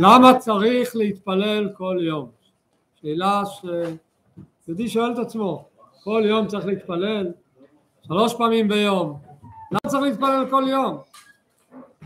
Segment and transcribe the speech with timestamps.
[0.00, 2.28] למה צריך להתפלל כל יום?
[3.00, 3.42] שאלה
[4.64, 5.64] שיהודי שואל את עצמו,
[6.04, 7.32] כל יום צריך להתפלל?
[8.06, 9.18] שלוש פעמים ביום.
[9.70, 10.98] למה צריך להתפלל כל יום?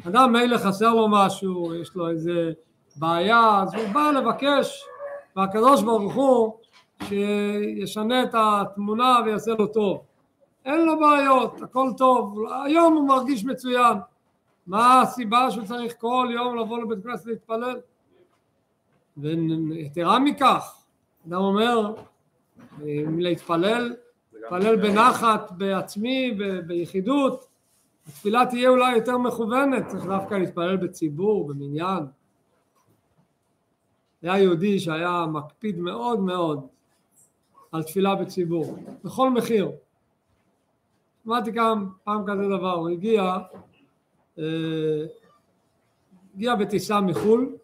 [0.08, 2.52] אדם מילא חסר לו משהו, יש לו איזה
[2.96, 4.84] בעיה, אז הוא בא לבקש
[5.36, 6.52] מהקדוש ברוך הוא
[7.02, 10.02] שישנה את התמונה ויעשה לו טוב.
[10.64, 13.96] אין לו בעיות, הכל טוב, היום הוא מרגיש מצוין.
[14.66, 17.80] מה הסיבה שהוא צריך כל יום לבוא לבית כנסת להתפלל?
[19.16, 20.84] ויתרה מכך,
[21.28, 21.94] אדם אומר,
[23.18, 23.94] להתפלל,
[24.32, 27.46] להתפלל בנחת בעצמי, ביחידות,
[28.08, 32.04] התפילה תהיה אולי יותר מכוונת, צריך דווקא להתפלל בציבור, במניין.
[34.22, 36.66] היה יהודי שהיה מקפיד מאוד מאוד
[37.72, 39.70] על תפילה בציבור, בכל מחיר.
[41.24, 43.38] שמעתי גם פעם כזה דבר, הוא הגיע,
[44.38, 45.04] אה,
[46.34, 47.56] הגיע בטיסה מחו"ל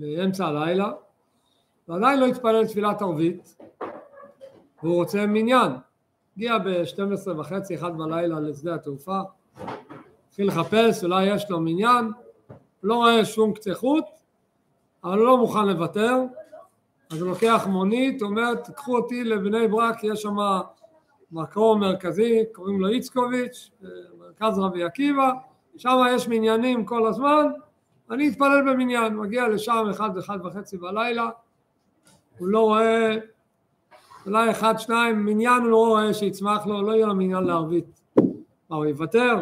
[0.00, 0.92] באמצע הלילה
[1.88, 3.56] ועדיין לא התפלל תפילת ערבית.
[4.82, 5.72] והוא רוצה מניין.
[6.36, 9.20] הגיע ב-12 וחצי, אחד בלילה לשדה התעופה,
[10.28, 12.10] התחיל לחפש, אולי יש לו מניין,
[12.82, 14.04] לא רואה שום קצה חוט,
[15.04, 16.16] אבל הוא לא מוכן לוותר,
[17.10, 20.36] אז הוא לוקח מונית, אומר, תיקחו אותי לבני ברק, יש שם
[21.32, 23.70] מקום מרכזי, קוראים לו איצקוביץ',
[24.18, 25.30] מרכז רבי עקיבא,
[25.76, 27.46] שם יש מניינים כל הזמן,
[28.10, 31.30] אני אתפלל במניין, מגיע לשם אחד, אחד וחצי בלילה,
[32.38, 33.16] הוא לא רואה,
[34.26, 38.00] אולי אחד, שניים, מניין הוא לא רואה שיצמח לו, לא יהיה לו מניין לערבית.
[38.70, 39.36] מה, הוא יוותר?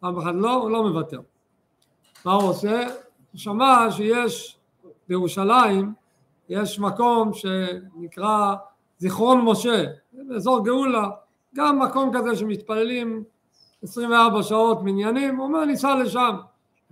[0.00, 1.20] פעם אחת לא, הוא לא מוותר.
[2.24, 2.86] מה הוא עושה?
[3.32, 4.58] הוא שמע שיש
[5.08, 5.92] בירושלים,
[6.48, 8.54] יש מקום שנקרא
[8.98, 11.08] זיכרון משה, באזור גאולה,
[11.54, 13.24] גם מקום כזה שמתפללים
[13.82, 16.36] 24 שעות מניינים, הוא אומר ניסע לשם,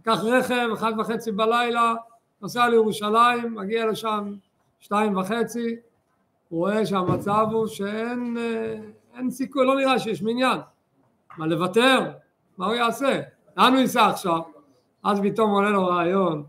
[0.06, 1.94] לקח רכב, אחד וחצי בלילה,
[2.42, 4.34] נוסע לירושלים, מגיע לשם
[4.80, 5.76] שתיים וחצי,
[6.48, 8.36] הוא רואה שהמצב הוא שאין
[9.14, 10.58] אין סיכוי, לא נראה שיש מניין.
[11.38, 12.12] מה לוותר?
[12.58, 13.20] מה הוא יעשה?
[13.56, 14.40] לאן הוא ייסע עכשיו?
[15.04, 16.44] אז פתאום עולה לו רעיון,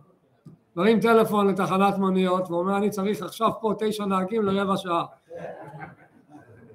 [0.75, 5.05] מרים טלפון לתחנת מוניות ואומר אני צריך עכשיו פה תשע נהגים לרבע שעה.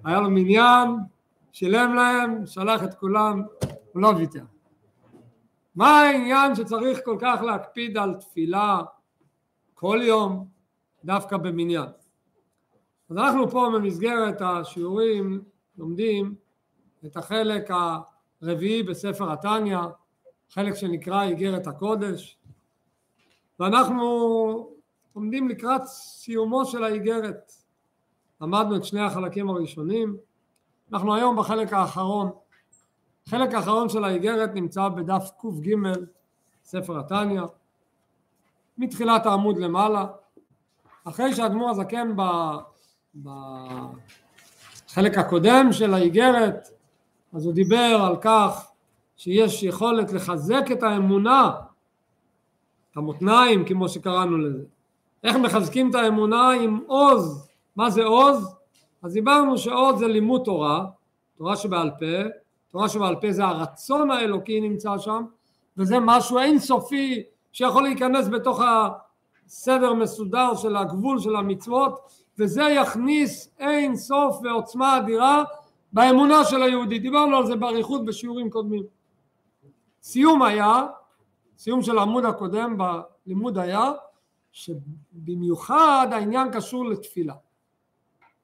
[0.05, 0.97] היה לו מניין,
[1.53, 3.43] שילם להם, שלח את כולם,
[3.93, 4.52] הוא לא ויתר.
[5.75, 8.81] מה העניין שצריך כל כך להקפיד על תפילה
[9.75, 10.49] כל יום
[11.05, 11.87] דווקא במניין?
[13.11, 15.43] אז אנחנו פה במסגרת השיעורים
[15.79, 16.35] לומדים
[17.07, 17.71] את החלק
[18.43, 19.79] הרביעי בספר התניא,
[20.51, 22.39] חלק שנקרא איגרת הקודש,
[23.61, 24.07] ואנחנו
[25.13, 27.53] עומדים לקראת סיומו של האיגרת.
[28.41, 30.17] למדנו את שני החלקים הראשונים,
[30.93, 32.31] אנחנו היום בחלק האחרון.
[33.27, 35.79] החלק האחרון של האיגרת נמצא בדף קג,
[36.65, 37.43] ספר התניא,
[38.79, 40.07] מתחילת העמוד למעלה.
[41.05, 42.15] אחרי שהאדמו"ר הזקן
[44.85, 46.69] בחלק הקודם של האיגרת,
[47.33, 48.71] אז הוא דיבר על כך
[49.17, 51.51] שיש יכולת לחזק את האמונה,
[52.91, 54.65] את המותניים כמו שקראנו לזה.
[55.25, 57.49] איך מחזקים את האמונה עם עוז.
[57.77, 58.55] מה זה עוז?
[59.03, 60.85] אז דיברנו שעוז זה לימוד תורה,
[61.39, 62.29] תורה שבעל פה,
[62.73, 65.25] תורה שבעל פה זה הרצון האלוקי נמצא שם,
[65.77, 67.23] וזה משהו אינסופי
[67.53, 68.61] שיכול להיכנס בתוך
[69.47, 72.01] הסדר מסודר של הגבול של המצוות,
[72.39, 75.45] וזה יכניס אין סוף ועוצמה אדירה
[75.93, 76.99] באמונה של היהודי.
[76.99, 78.83] דיברנו על זה באריכות בשיעורים קודמים.
[80.03, 80.87] סיום היה,
[81.59, 83.93] סיום של העמוד הקודם בלימוד היה,
[84.53, 87.35] שבמיוחד העניין קשור לתפילה.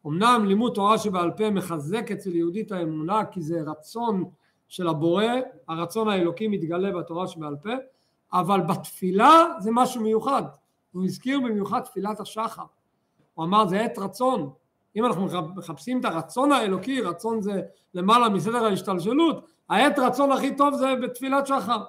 [0.09, 4.25] אמנם לימוד תורה שבעל פה מחזק אצל יהודי את האמונה כי זה רצון
[4.69, 5.25] של הבורא,
[5.69, 7.71] הרצון האלוקי מתגלה בתורה שבעל פה,
[8.33, 10.43] אבל בתפילה זה משהו מיוחד.
[10.93, 12.63] הוא הזכיר במיוחד תפילת השחר.
[13.35, 14.51] הוא אמר זה עת רצון.
[14.97, 15.27] אם אנחנו
[15.57, 17.63] מחפשים את הרצון האלוקי, רצון זה
[17.95, 21.85] למעלה מסדר ההשתלשלות, העת רצון הכי טוב זה בתפילת שחר.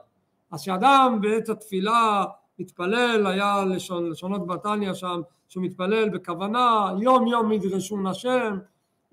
[0.51, 2.25] אז שאדם בעת התפילה
[2.59, 8.57] מתפלל, היה לשון, לשונות בתניא שם, שהוא מתפלל בכוונה, יום יום מדרשון השם,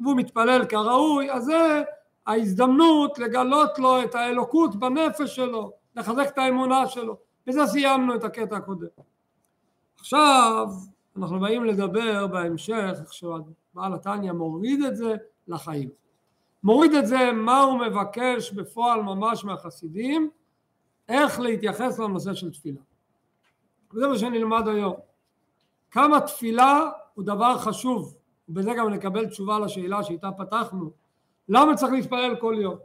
[0.00, 1.82] והוא מתפלל כראוי, אז זה
[2.26, 7.16] ההזדמנות לגלות לו את האלוקות בנפש שלו, לחזק את האמונה שלו.
[7.46, 8.86] בזה סיימנו את הקטע הקודם.
[9.98, 10.66] עכשיו
[11.16, 15.14] אנחנו באים לדבר בהמשך, איך שבעל התניא מוריד את זה
[15.48, 15.88] לחיים.
[16.62, 20.30] מוריד את זה מה הוא מבקש בפועל ממש מהחסידים,
[21.08, 22.80] איך להתייחס לנושא של תפילה.
[23.94, 24.94] וזה מה שנלמד היום.
[25.90, 28.16] כמה תפילה הוא דבר חשוב,
[28.48, 30.90] ובזה גם נקבל תשובה לשאלה שאיתה פתחנו,
[31.48, 32.76] למה צריך להתפלל כל יום?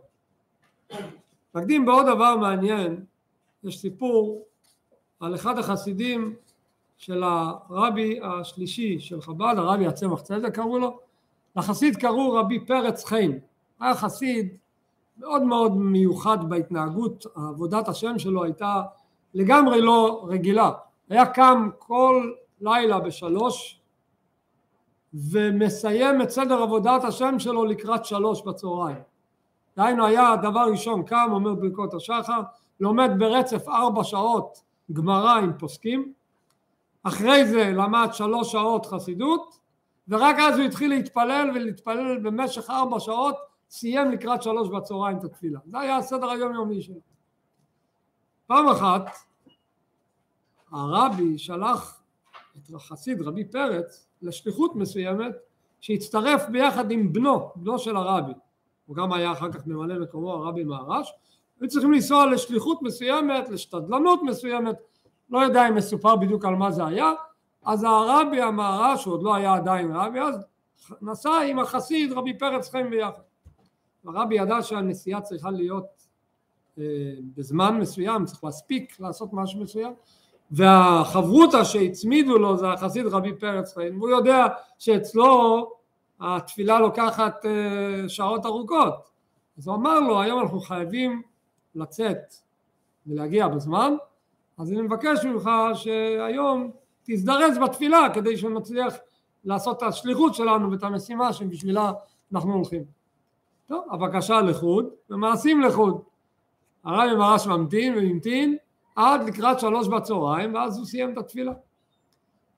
[1.56, 3.06] נקדים בעוד דבר מעניין,
[3.64, 4.46] יש סיפור
[5.20, 6.36] על אחד החסידים
[6.98, 11.00] של הרבי השלישי של חב"ד, הרבי הצמח צדק קראו לו,
[11.56, 13.40] לחסיד קראו רבי פרץ חיים,
[13.80, 14.58] היה חסיד
[15.18, 18.82] מאוד מאוד מיוחד בהתנהגות, עבודת השם שלו הייתה
[19.34, 20.72] לגמרי לא רגילה,
[21.12, 22.32] היה קם כל
[22.62, 23.82] לילה בשלוש
[25.14, 29.02] ומסיים את סדר עבודת השם שלו לקראת שלוש בצהריים.
[29.78, 32.42] דהיינו היה דבר ראשון קם אומר ברכות השחר
[32.80, 36.14] לומד ברצף ארבע שעות גמרא עם פוסקים
[37.04, 39.60] אחרי זה למד שלוש שעות חסידות
[40.08, 43.36] ורק אז הוא התחיל להתפלל ולהתפלל במשך ארבע שעות
[43.70, 47.00] סיים לקראת שלוש בצהריים את התפילה זה היה הסדר היומיומי שלו
[48.48, 49.31] פעם אחת
[50.72, 52.02] הרבי שלח
[52.58, 55.36] את החסיד רבי פרץ לשליחות מסוימת
[55.82, 58.34] שהצטרף ביחד עם בנו, בנו של הרבי.
[58.86, 61.14] הוא גם היה אחר כך ממלא מקומו הרבי מהרש.
[61.60, 64.76] היו צריכים לנסוע לשליחות מסוימת, לשתדלנות מסוימת.
[65.30, 67.12] לא יודע אם מסופר בדיוק על מה זה היה.
[67.66, 70.36] אז הרבי המהר"ש, הוא עוד לא היה עדיין רבי אז
[71.02, 73.22] נסע עם החסיד רבי פרץ חיים ביחד.
[74.06, 75.86] הרבי ידע שהנסיעה צריכה להיות
[76.78, 76.84] אה,
[77.38, 79.94] בזמן מסוים, צריך להספיק לעשות משהו מסוים
[80.52, 84.48] והחברותא שהצמידו לו זה החסיד רבי פרץ חיים והוא יודע
[84.80, 85.70] שאצלו
[86.20, 89.10] התפילה לוקחת אה, שעות ארוכות
[89.58, 91.22] אז הוא אמר לו היום אנחנו חייבים
[91.76, 92.34] לצאת
[93.08, 93.94] ולהגיע בזמן
[94.58, 96.72] אז אני מבקש ממך שהיום
[97.04, 98.96] תזדרז בתפילה כדי שנצליח
[99.46, 101.92] לעשות את השליחות שלנו ואת המשימה שבשבילה
[102.34, 102.84] אנחנו הולכים.
[103.68, 106.02] טוב, הבקשה לחוד ומעשים לחוד.
[106.84, 108.58] הרבי מרש ממתין והמתין
[108.96, 111.54] עד לקראת שלוש בצהריים ואז הוא סיים את התפילה.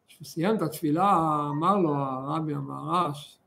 [0.08, 3.38] כשהוא סיים את התפילה אמר לו הרבי המהר"ש,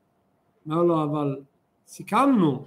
[0.68, 1.40] אמר לו אבל
[1.86, 2.64] סיכמנו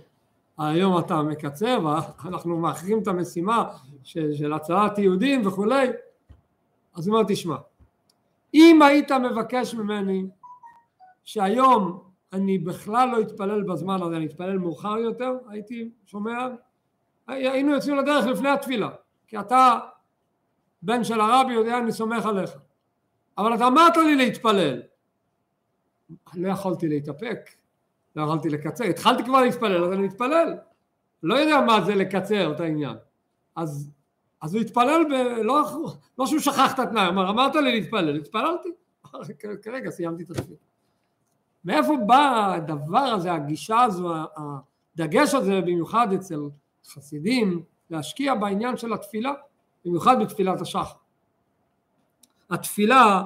[0.57, 3.69] היום אתה מקצר ואנחנו מאחרים את המשימה
[4.03, 5.87] של, של הצלת יהודים וכולי
[6.95, 7.55] אז הוא אומר תשמע
[8.53, 10.25] אם היית מבקש ממני
[11.23, 11.99] שהיום
[12.33, 16.47] אני בכלל לא אתפלל בזמן הזה, אני אתפלל מאוחר יותר, הייתי שומע,
[17.27, 18.89] היינו יוצאים לדרך לפני התפילה,
[19.27, 19.79] כי אתה
[20.81, 22.51] בן של הרבי יודע אני סומך עליך,
[23.37, 24.81] אבל אתה אמרת לי להתפלל,
[26.33, 27.49] לא יכולתי להתאפק,
[28.15, 30.57] לא יכולתי לקצר, התחלתי כבר להתפלל אז אני מתפלל,
[31.23, 32.95] לא יודע מה זה לקצר את העניין,
[33.55, 33.91] אז,
[34.41, 35.63] אז הוא התפלל, ב, לא,
[36.19, 38.69] לא שהוא שכח את התנאי, אמר אמרת לי להתפלל, התפללתי,
[39.63, 40.57] כרגע סיימתי את התפילה.
[41.65, 44.13] מאיפה בא הדבר הזה, הגישה הזו,
[44.95, 46.39] הדגש הזה במיוחד אצל
[46.87, 49.33] חסידים, להשקיע בעניין של התפילה,
[49.85, 50.97] במיוחד בתפילת השחר.
[52.49, 53.23] התפילה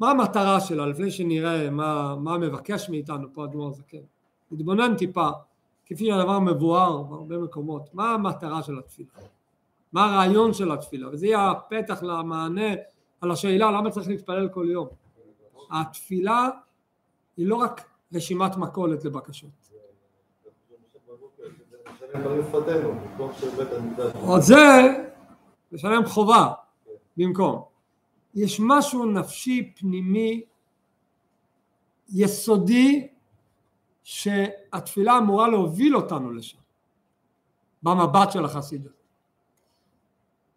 [0.00, 3.98] מה המטרה שלה לפני שנראה מה, מה מבקש מאיתנו פה אדמו"ר זקן?
[4.50, 5.28] נתבונן טיפה
[5.86, 9.08] כפי שהדבר מבואר בהרבה מקומות מה המטרה של התפילה?
[9.92, 11.08] מה הרעיון של התפילה?
[11.08, 12.70] וזה יהיה הפתח למענה
[13.20, 14.88] על השאלה למה צריך להתפלל כל יום.
[15.70, 16.48] התפילה
[17.36, 19.50] היא לא רק רשימת מכולת לבקשות.
[24.20, 25.07] עוד זה
[25.72, 26.52] לשלם חובה
[27.16, 27.62] במקום.
[28.34, 30.42] יש משהו נפשי פנימי
[32.08, 33.08] יסודי
[34.02, 36.58] שהתפילה אמורה להוביל אותנו לשם
[37.82, 38.92] במבט של החסידות.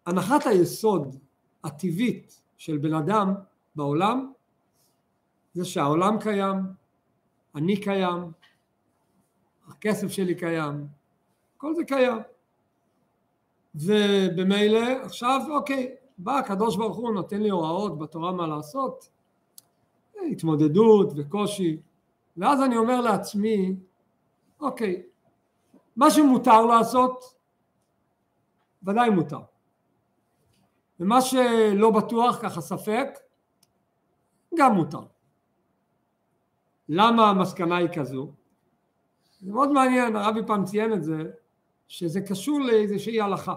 [0.06, 1.16] הנחת היסוד
[1.64, 3.34] הטבעית של בן אדם
[3.74, 4.32] בעולם
[5.52, 6.56] זה שהעולם קיים,
[7.54, 8.32] אני קיים,
[9.68, 10.86] הכסף שלי קיים,
[11.56, 12.18] כל זה קיים.
[13.74, 19.08] ובמילא עכשיו אוקיי, בא הקדוש ברוך הוא נותן לי הוראות בתורה מה לעשות,
[20.30, 21.80] התמודדות וקושי,
[22.36, 23.76] ואז אני אומר לעצמי,
[24.60, 25.02] אוקיי,
[25.96, 27.34] מה שמותר לעשות,
[28.82, 29.40] ודאי מותר.
[31.00, 33.08] ומה שלא בטוח, ככה ספק,
[34.54, 35.02] גם מותר.
[36.88, 38.32] למה המסקנה היא כזו?
[39.40, 41.30] זה מאוד מעניין, הרבי פעם ציין את זה,
[41.88, 43.54] שזה קשור לאיזושהי הלכה.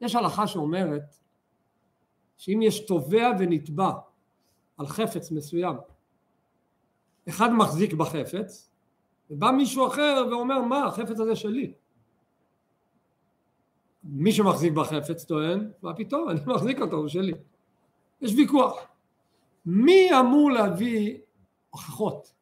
[0.00, 1.14] יש הלכה שאומרת
[2.36, 3.90] שאם יש תובע ונתבע
[4.78, 5.76] על חפץ מסוים,
[7.28, 8.70] אחד מחזיק בחפץ,
[9.30, 11.72] ובא מישהו אחר ואומר מה החפץ הזה שלי.
[14.04, 17.32] מי שמחזיק בחפץ טוען, מה פתאום, אני מחזיק אותו, הוא שלי.
[18.20, 18.76] יש ויכוח.
[19.66, 21.18] מי אמור להביא
[21.70, 22.32] הוכחות?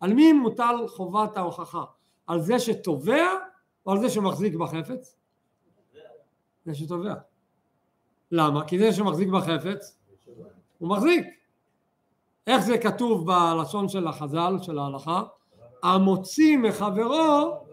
[0.00, 1.84] על מי מוטל חובת ההוכחה?
[2.26, 3.26] על זה שתובע
[3.86, 5.16] או על זה שמחזיק בחפץ?
[6.64, 7.14] זה שתובע.
[8.30, 8.64] למה?
[8.64, 9.98] כי זה שמחזיק בחפץ
[10.78, 11.26] הוא מחזיק.
[12.46, 15.22] איך זה כתוב בלשון של החז"ל, של ההלכה?
[15.82, 17.64] המוציא מחברו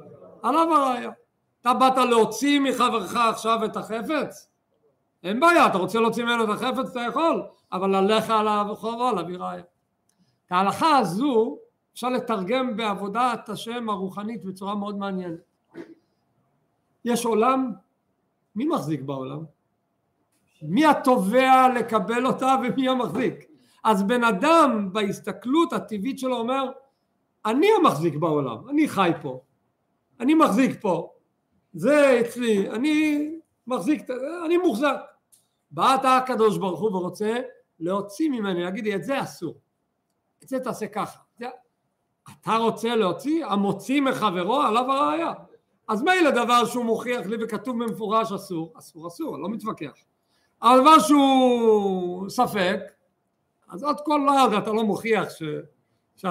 [0.44, 1.12] עליו הראיה.
[1.62, 4.50] אתה באת להוציא מחברך עכשיו את החפץ?
[5.24, 9.38] אין בעיה, אתה רוצה להוציא ממנו את החפץ, אתה יכול, אבל עליך עליו חובה להביא
[9.38, 9.63] ראיה.
[10.46, 11.58] את ההלכה הזו
[11.94, 15.50] אפשר לתרגם בעבודת השם הרוחנית בצורה מאוד מעניינת.
[17.05, 17.72] יש עולם,
[18.55, 19.43] מי מחזיק בעולם?
[20.62, 23.46] מי התובע לקבל אותה ומי המחזיק?
[23.84, 26.72] אז בן אדם בהסתכלות הטבעית שלו אומר
[27.46, 29.41] אני המחזיק בעולם, אני חי פה,
[30.20, 31.13] אני מחזיק פה,
[31.74, 33.25] זה אצלי, אני
[33.67, 34.10] מחזיק,
[34.46, 34.96] אני מוחזק.
[35.72, 37.38] בא אתה הקדוש ברוך הוא ורוצה
[37.79, 39.55] להוציא ממני, להגיד לי את זה אסור,
[40.43, 41.20] את זה תעשה ככה.
[42.41, 43.46] אתה רוצה להוציא?
[43.46, 45.34] המוציא מחברו עליו הראייה.
[45.91, 49.91] אז מילא דבר שהוא מוכיח לי וכתוב במפורש אסור, אסור אסור, לא מתווכח.
[50.62, 52.79] אבל דבר שהוא ספק,
[53.69, 55.43] אז עוד כל לעד אתה לא מוכיח ש...
[56.15, 56.25] ש...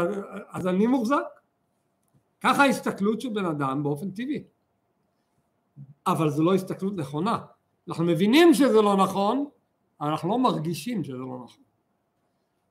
[0.51, 1.17] אז אני מוחזק.
[2.41, 4.45] ככה ההסתכלות של בן אדם באופן טבעי.
[6.07, 7.39] אבל זו לא הסתכלות נכונה.
[7.89, 9.49] אנחנו מבינים שזה לא נכון,
[10.01, 11.63] אבל אנחנו לא מרגישים שזה לא נכון.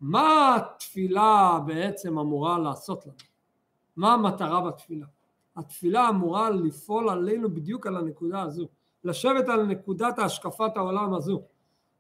[0.01, 3.15] מה התפילה בעצם אמורה לעשות לנו?
[3.95, 5.05] מה המטרה בתפילה?
[5.59, 8.67] התפילה אמורה לפעול עלינו בדיוק על הנקודה הזו,
[9.03, 11.41] לשבת על נקודת השקפת העולם הזו.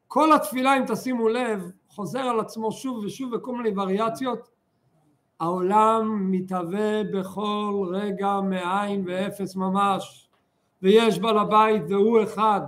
[0.07, 4.49] כל התפילה אם תשימו לב חוזר על עצמו שוב ושוב בכל מיני וריאציות
[5.39, 10.29] העולם מתהווה בכל רגע מאין ואפס ממש
[10.81, 12.61] ויש בעל הבית והוא אחד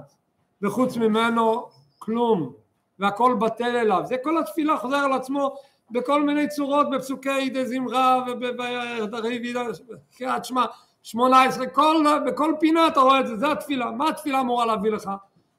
[0.62, 1.68] וחוץ ממנו
[2.00, 2.54] כלום
[3.00, 5.56] והכל בטל אליו זה כל התפילה חוזר על עצמו
[5.92, 8.24] בכל מיני צורות בפסוקי דה זמרה
[9.02, 10.66] ובקריאת שמע
[11.04, 11.66] שמונה עשרה
[12.26, 15.12] בכל פינה אתה רואה את זה זה התפילה מה התפילה אמורה להביא לך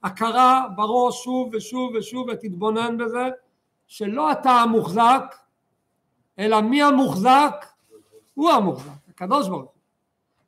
[0.03, 3.29] הכרה בראש שוב ושוב ושוב ותתבונן בזה
[3.87, 5.35] שלא אתה המוחזק
[6.39, 7.67] אלא מי המוחזק?
[8.35, 9.71] הוא המוחזק, הקדוש ברוך הוא.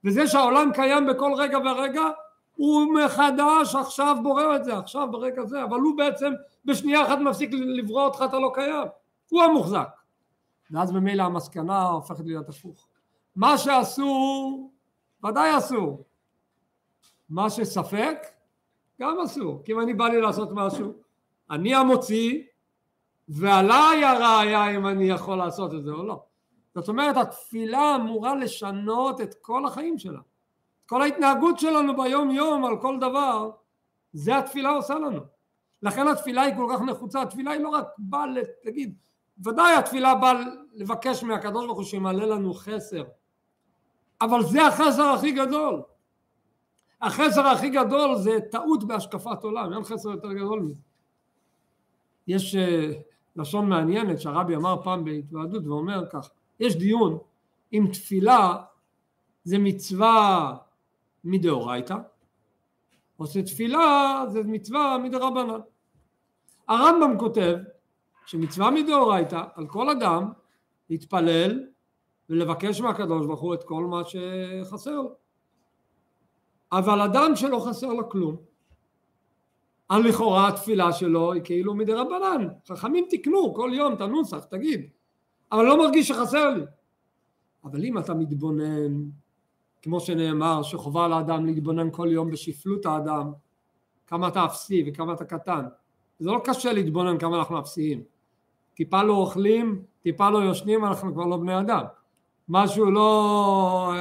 [0.04, 2.02] וזה שהעולם קיים בכל רגע ורגע
[2.56, 6.32] הוא מחדש עכשיו בורא את זה עכשיו ברגע זה אבל הוא בעצם
[6.64, 8.86] בשנייה אחת מפסיק לברוא אותך אתה לא קיים
[9.28, 9.88] הוא המוחזק
[10.70, 12.88] ואז ממילא המסקנה הופכת להיות הפוך
[13.36, 14.70] מה שאסור
[15.24, 16.04] ודאי אסור
[17.28, 18.18] מה שספק
[19.00, 20.92] גם אסור כי אם אני בא לי לעשות משהו
[21.50, 22.42] אני המוציא
[23.28, 26.22] ועליי הראיה אם אני יכול לעשות את זה או לא.
[26.74, 30.20] זאת אומרת התפילה אמורה לשנות את כל החיים שלה.
[30.86, 33.50] כל ההתנהגות שלנו ביום יום על כל דבר
[34.12, 35.20] זה התפילה עושה לנו.
[35.82, 38.24] לכן התפילה היא כל כך נחוצה, התפילה היא לא רק באה
[38.64, 38.94] להגיד,
[39.38, 40.32] ודאי התפילה באה
[40.74, 43.04] לבקש מהקדוש ברוך הוא שימלא לנו חסר,
[44.20, 45.82] אבל זה החסר הכי גדול.
[47.02, 50.82] החסר הכי גדול זה טעות בהשקפת עולם, אין חסר יותר גדול מזה.
[52.26, 52.92] יש אה,
[53.36, 57.18] לשון מעניינת שהרבי אמר פעם בהתוועדות ואומר כך, יש דיון
[57.72, 58.56] אם תפילה
[59.44, 60.56] זה מצווה
[61.24, 61.96] מדאורייתא
[63.18, 65.60] או שתפילה זה מצווה מדרבנן.
[66.68, 67.56] הרמב"ם כותב
[68.26, 70.32] שמצווה מדאורייתא על כל אדם
[70.90, 71.60] להתפלל
[72.30, 75.14] ולבקש מהקדוש ברוך הוא את כל מה שחסר לו.
[76.72, 78.36] אבל אדם שלא חסר לו כלום
[79.88, 84.88] על לכאורה התפילה שלו היא כאילו מדי רבנן, חכמים תקנו כל יום את הנוסח, תגיד,
[85.52, 86.62] אבל לא מרגיש שחסר לי.
[87.64, 88.92] אבל אם אתה מתבונן,
[89.82, 93.32] כמו שנאמר, שחובה לאדם להתבונן כל יום בשפלות האדם,
[94.06, 95.64] כמה אתה אפסי וכמה אתה קטן.
[96.18, 98.13] זה לא קשה להתבונן כמה אנחנו אפסיים.
[98.74, 101.84] טיפה לא אוכלים, טיפה לא יושנים, אנחנו כבר לא בני אדם.
[102.48, 103.92] משהו לא...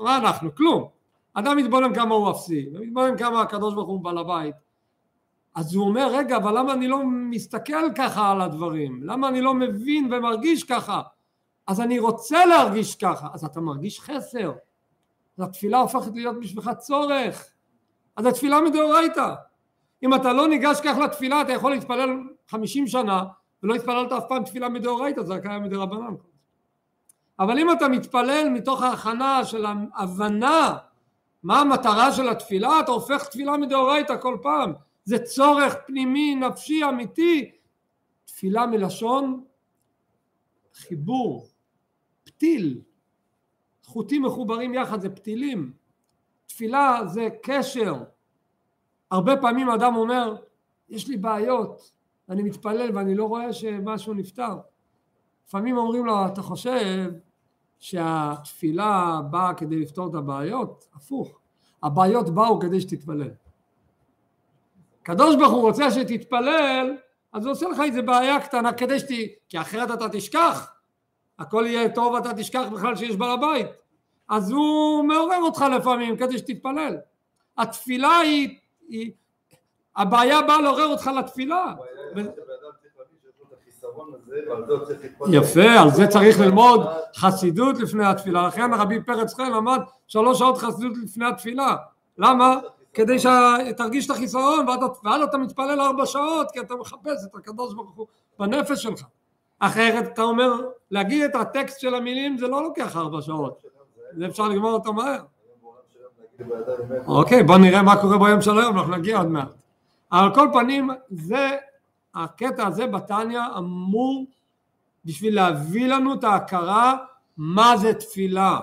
[0.00, 0.54] מה אנחנו?
[0.54, 0.88] כלום.
[1.34, 4.54] אדם מתבונן כמה הוא אפסי, ומתבונן כמה הקדוש ברוך הוא בעל הבית.
[5.54, 9.54] אז הוא אומר רגע אבל למה אני לא מסתכל ככה על הדברים למה אני לא
[9.54, 11.02] מבין ומרגיש ככה
[11.66, 14.52] אז אני רוצה להרגיש ככה אז אתה מרגיש חסר
[15.38, 17.46] אז התפילה הופכת להיות בשבילך צורך
[18.16, 19.34] אז התפילה מדאורייתא
[20.02, 22.10] אם אתה לא ניגש כך לתפילה אתה יכול להתפלל
[22.48, 23.24] חמישים שנה
[23.62, 26.14] ולא התפללת אף פעם תפילה מדאורייתא זה קיים מדרבנן.
[27.38, 30.78] אבל אם אתה מתפלל מתוך ההכנה של ההבנה
[31.42, 34.72] מה המטרה של התפילה אתה הופך תפילה מדאורייתא כל פעם.
[35.04, 37.50] זה צורך פנימי נפשי אמיתי.
[38.24, 39.44] תפילה מלשון
[40.74, 41.48] חיבור
[42.24, 42.80] פתיל.
[43.84, 45.72] חוטים מחוברים יחד זה פתילים.
[46.46, 47.94] תפילה זה קשר.
[49.10, 50.36] הרבה פעמים אדם אומר
[50.88, 51.92] יש לי בעיות
[52.28, 54.56] אני מתפלל ואני לא רואה שמשהו נפתר
[55.46, 57.10] לפעמים אומרים לו אתה חושב
[57.78, 60.84] שהתפילה באה כדי לפתור את הבעיות?
[60.94, 61.38] הפוך
[61.82, 63.30] הבעיות באו כדי שתתפלל
[65.02, 66.96] הקדוש ברוך הוא רוצה שתתפלל,
[67.32, 69.08] אז הוא עושה לך איזה בעיה קטנה כדי שת...
[69.48, 70.72] כי אחרת אתה תשכח,
[71.38, 73.66] הכל יהיה טוב ואתה תשכח בכלל שיש בעל הבית.
[74.28, 76.96] אז הוא מעורר אותך לפעמים כדי שתתפלל.
[77.58, 79.12] התפילה היא, היא
[79.96, 81.74] הבעיה באה לעורר אותך לתפילה.
[85.28, 88.46] יפה, על זה צריך ללמוד חסידות לפני התפילה.
[88.46, 91.76] לכן הרבי פרץ חן למד שלוש שעות חסידות לפני התפילה.
[92.18, 92.60] למה?
[92.94, 94.66] כדי שתרגיש את החיסרון,
[95.04, 98.06] ואז אתה מתפלל ארבע שעות, כי אתה מחפש את הקדוש ברוך הוא
[98.38, 99.02] בנפש שלך.
[99.58, 100.52] אחרת אתה אומר,
[100.90, 103.62] להגיד את הטקסט של המילים זה לא לוקח ארבע שעות,
[104.18, 105.20] זה אפשר לגמור אותו מהר.
[107.06, 109.48] אוקיי, בוא נראה מה קורה ביום של היום, אנחנו נגיע עוד מעט.
[110.10, 111.56] על כל פנים, זה,
[112.14, 114.26] הקטע הזה בתניא אמור
[115.04, 116.96] בשביל להביא לנו את ההכרה
[117.36, 118.60] מה זה תפילה,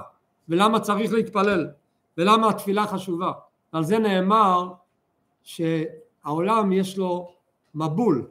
[0.50, 1.68] ולמה צריך להתפלל,
[2.18, 3.32] ולמה התפילה חשובה.
[3.72, 4.74] על זה נאמר
[5.44, 7.32] שהעולם יש לו
[7.76, 8.28] מבול.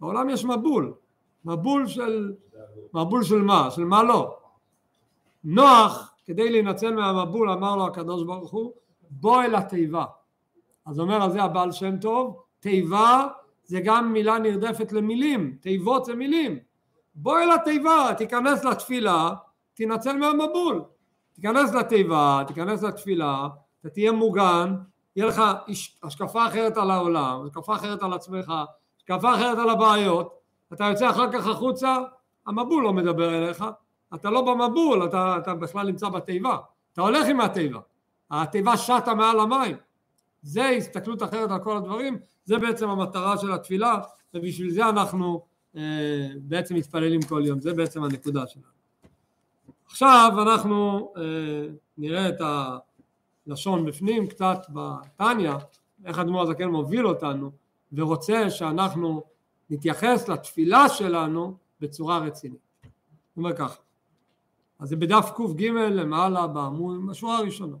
[0.00, 0.94] בעולם יש מבול.
[1.44, 2.32] מבול של...
[2.94, 3.70] מבול של מה?
[3.70, 4.36] של מה לא.
[5.44, 8.72] נוח, כדי להינצל מהמבול, אמר לו הקדוש ברוך הוא,
[9.10, 10.04] בוא אל התיבה.
[10.86, 13.28] אז אומר על זה הבעל שם טוב, תיבה
[13.70, 16.58] זה גם מילה נרדפת למילים, תיבות זה מילים.
[17.14, 19.30] בוא אל התיבה, תיכנס לתפילה,
[19.74, 20.82] תינצל מהמבול.
[21.32, 23.48] תיכנס לתיבה, תיכנס לתפילה,
[23.80, 24.74] אתה תהיה מוגן,
[25.16, 28.52] יהיה לך הש- השקפה אחרת על העולם, השקפה אחרת על עצמך,
[28.96, 30.40] השקפה אחרת על הבעיות,
[30.72, 31.96] אתה יוצא אחר כך החוצה,
[32.46, 33.64] המבול לא מדבר אליך,
[34.14, 36.56] אתה לא במבול, אתה, אתה בכלל נמצא בתיבה,
[36.92, 37.80] אתה הולך עם התיבה,
[38.30, 39.76] התיבה שטה מעל המים,
[40.42, 42.18] זה הסתכלות אחרת על כל הדברים,
[42.50, 44.00] זה בעצם המטרה של התפילה,
[44.34, 45.44] ובשביל זה אנחנו
[45.76, 48.66] אה, בעצם מתפללים כל יום, זה בעצם הנקודה שלנו.
[49.86, 51.22] עכשיו אנחנו אה,
[51.98, 52.40] נראה את
[53.46, 55.52] הלשון בפנים קצת בתניא,
[56.04, 57.50] איך אדמו"ר הזקן מוביל אותנו
[57.92, 59.22] ורוצה שאנחנו
[59.70, 62.60] נתייחס לתפילה שלנו בצורה רצינית.
[62.82, 62.90] הוא
[63.44, 63.80] אומר ככה,
[64.78, 67.76] אז זה בדף קג למעלה בעמוד, בשורה הראשונה.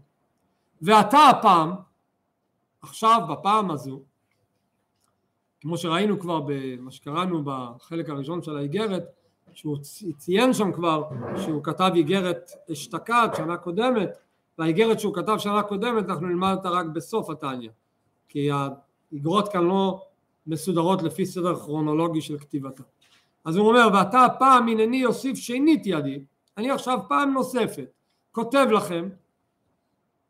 [0.82, 1.72] ואתה הפעם,
[2.82, 4.02] עכשיו בפעם הזו,
[5.60, 9.04] כמו שראינו כבר במה שקראנו בחלק הראשון של האיגרת,
[9.52, 9.78] שהוא
[10.16, 11.02] ציין שם כבר
[11.36, 14.10] שהוא כתב איגרת אשתקד שנה קודמת,
[14.58, 17.70] והאיגרת שהוא כתב שנה קודמת אנחנו נלמד אותה רק בסוף התניא,
[18.28, 20.02] כי האיגרות כאן לא
[20.46, 22.82] מסודרות לפי סדר כרונולוגי של כתיבתה.
[23.44, 26.24] אז הוא אומר, ואתה הפעם הנני יוסיף שנית ידי,
[26.56, 27.90] אני עכשיו פעם נוספת
[28.32, 29.08] כותב לכם,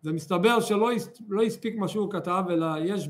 [0.05, 0.91] ומסתבר שלא
[1.29, 3.09] לא הספיק מה שהוא כתב, אלא יש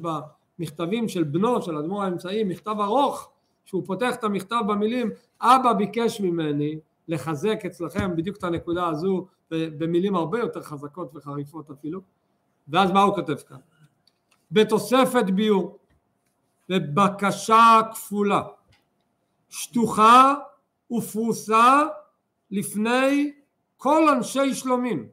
[0.61, 3.31] במכתבים של בנו, של אדמו"ר האמצעי, מכתב ארוך,
[3.65, 10.17] שהוא פותח את המכתב במילים, אבא ביקש ממני לחזק אצלכם בדיוק את הנקודה הזו, במילים
[10.17, 12.01] הרבה יותר חזקות וחריפות אפילו,
[12.69, 13.57] ואז מה הוא כותב כאן?
[14.53, 15.79] בתוספת ביור,
[16.69, 18.43] בבקשה כפולה,
[19.49, 20.35] שטוחה
[20.91, 21.83] ופרוסה
[22.51, 23.33] לפני
[23.77, 25.09] כל אנשי שלומים.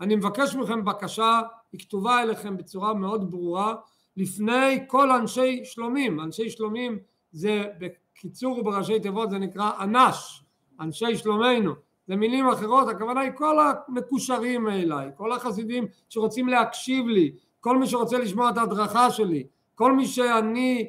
[0.00, 1.40] אני מבקש מכם בקשה,
[1.72, 3.74] היא כתובה אליכם בצורה מאוד ברורה,
[4.18, 6.20] לפני כל אנשי שלומים.
[6.20, 6.98] אנשי שלומים
[7.32, 10.44] זה בקיצור ובראשי תיבות זה נקרא אנש,
[10.80, 11.72] אנשי שלומנו.
[12.06, 17.86] זה מילים אחרות, הכוונה היא כל המקושרים אליי, כל החסידים שרוצים להקשיב לי, כל מי
[17.86, 20.88] שרוצה לשמוע את ההדרכה שלי, כל מי שאני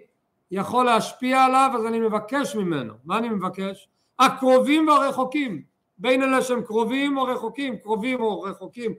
[0.52, 2.94] יכול להשפיע עליו אז אני מבקש ממנו.
[3.06, 3.90] מה אני מבקש?
[4.20, 5.62] הקרובים והרחוקים.
[5.98, 8.94] בין אלה שהם קרובים או רחוקים, קרובים או רחוקים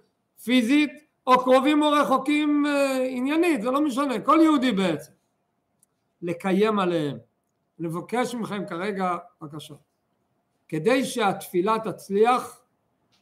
[0.44, 0.90] פיזית,
[1.26, 5.12] או קרובים או רחוקים אה, עניינית, זה לא משנה, כל יהודי בעצם.
[6.22, 7.18] לקיים עליהם.
[7.78, 9.74] לבקש מכם כרגע בבקשה.
[10.68, 12.60] כדי שהתפילה תצליח,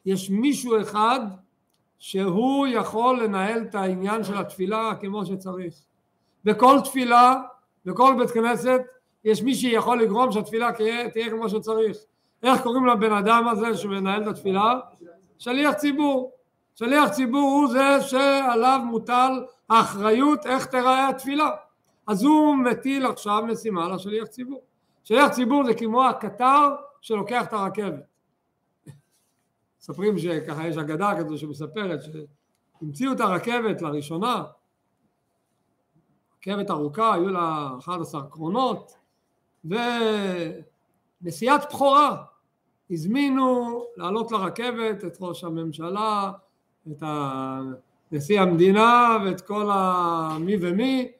[0.06, 1.20] יש מישהו אחד
[1.98, 5.74] שהוא יכול לנהל את העניין של התפילה כמו שצריך.
[6.44, 7.34] בכל תפילה,
[7.84, 8.80] בכל בית כנסת,
[9.24, 11.96] יש מי שיכול לגרום שהתפילה תהיה, תהיה כמו שצריך.
[12.42, 14.80] איך קוראים לבן אדם הזה שמנהל את התפילה?
[15.38, 16.32] שליח ציבור.
[16.78, 21.50] שליח ציבור הוא זה שעליו מוטל האחריות איך תיראה התפילה.
[22.06, 24.62] אז הוא מטיל עכשיו משימה לשליח ציבור.
[25.04, 28.06] שליח ציבור זה כמו הקטר שלוקח את הרכבת.
[29.80, 34.44] מספרים שככה יש אגדה כזו שמספרת שהמציאו את הרכבת לראשונה,
[36.38, 38.92] רכבת ארוכה, היו לה 11 קרונות,
[39.64, 42.24] ונסיעת בכורה,
[42.90, 46.32] הזמינו לעלות לרכבת את ראש הממשלה,
[46.92, 47.02] את
[48.12, 51.12] נשיא המדינה ואת כל המי ומי,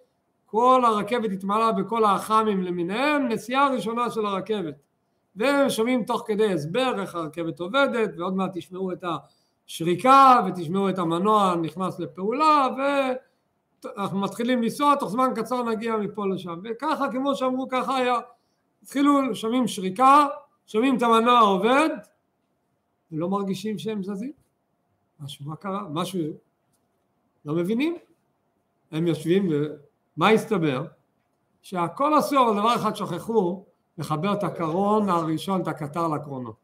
[0.46, 4.74] כל הרכבת התמלאה בכל האח"מים למיניהם, נסיעה ראשונה של הרכבת.
[5.36, 9.04] ושומעים תוך כדי הסבר איך הרכבת עובדת, ועוד מעט תשמעו את
[9.66, 16.60] השריקה ותשמעו את המנוע נכנס לפעולה, ואנחנו מתחילים לנסוע, תוך זמן קצר נגיע מפה לשם.
[16.64, 18.18] וככה, כמו שאמרו, ככה היה.
[18.82, 20.26] התחילו, שומעים שריקה,
[20.66, 21.88] שומעים את המנוע עובד,
[23.12, 24.37] ולא מרגישים שהם זזים.
[25.20, 25.82] משהו, מה קרה?
[25.90, 26.20] משהו,
[27.44, 27.96] לא מבינים.
[28.92, 30.84] הם יושבים, ומה הסתבר?
[31.62, 33.64] שהכל אסור, אבל דבר אחד שכחו,
[33.98, 36.56] לחבר את הקרון הראשון, את הקטר לקרונות.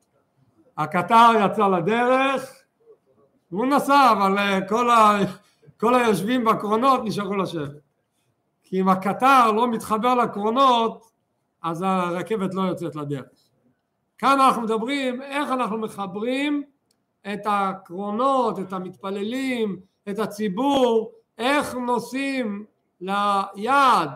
[0.76, 2.64] הקטר יצא לדרך,
[3.50, 5.18] הוא נסע, אבל אה, כל, ה...
[5.80, 7.82] כל היושבים בקרונות נשארו לשבת.
[8.64, 11.10] כי אם הקטר לא מתחבר לקרונות,
[11.62, 13.24] אז הרכבת לא יוצאת לדרך.
[14.18, 16.62] כאן אנחנו מדברים איך אנחנו מחברים
[17.32, 22.64] את הקרונות, את המתפללים, את הציבור, איך נוסעים
[23.00, 24.10] ליעד,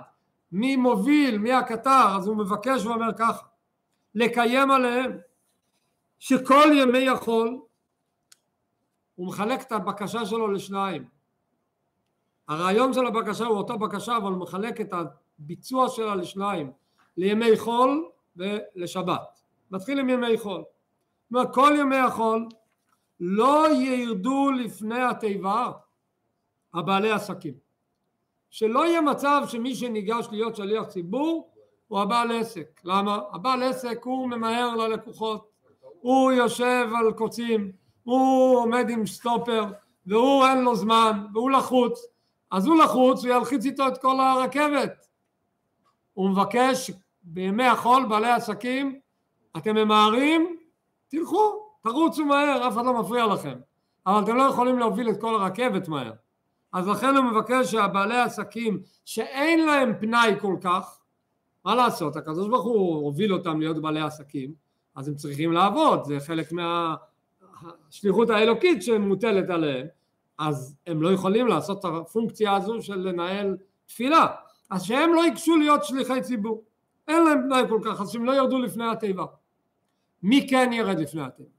[0.52, 3.46] מי מוביל, מי הקטר, אז הוא מבקש ואומר ככה,
[4.14, 5.18] לקיים עליהם
[6.18, 7.60] שכל ימי יכול,
[9.14, 11.04] הוא מחלק את הבקשה שלו לשניים.
[12.48, 14.92] הרעיון של הבקשה הוא אותה בקשה, אבל הוא מחלק את
[15.38, 16.72] הביצוע שלה לשניים,
[17.16, 19.40] לימי חול ולשבת.
[19.70, 20.60] מתחיל עם ימי חול.
[20.60, 22.48] זאת אומרת, כל ימי החול
[23.20, 25.70] לא ירדו לפני התיבה
[26.74, 27.54] הבעלי עסקים.
[28.50, 31.50] שלא יהיה מצב שמי שניגש להיות שליח ציבור
[31.88, 32.80] הוא הבעל עסק.
[32.84, 33.20] למה?
[33.32, 35.50] הבעל עסק הוא ממהר ללקוחות,
[36.00, 39.64] הוא יושב על קוצים, הוא עומד עם סטופר
[40.06, 42.06] והוא אין לו זמן והוא לחוץ,
[42.50, 45.06] אז הוא לחוץ וילחיץ איתו את כל הרכבת.
[46.12, 46.90] הוא מבקש
[47.22, 49.00] בימי החול בעלי עסקים
[49.56, 50.56] אתם ממהרים
[51.08, 53.54] תלכו תרוצו מהר אף אחד לא מפריע לכם.
[54.06, 56.12] אבל אתם לא יכולים להוביל את כל הרכבת מהר.
[56.72, 61.00] אז לכן הוא מבקש שהבעלי עסקים שאין להם פנאי כל כך,
[61.64, 64.52] מה לעשות, הקדוש ברוך הוא הוביל אותם להיות בעלי עסקים,
[64.94, 69.86] אז הם צריכים לעבוד, זה חלק מהשליחות האלוקית שמוטלת עליהם,
[70.38, 74.26] אז הם לא יכולים לעשות את הפונקציה הזו של לנהל תפילה,
[74.70, 76.64] אז שהם לא ייגשו להיות שליחי ציבור,
[77.08, 79.24] אין להם פנאי כל כך, אז שהם לא ירדו לפני התיבה.
[80.22, 81.57] מי כן ירד לפני התיבה?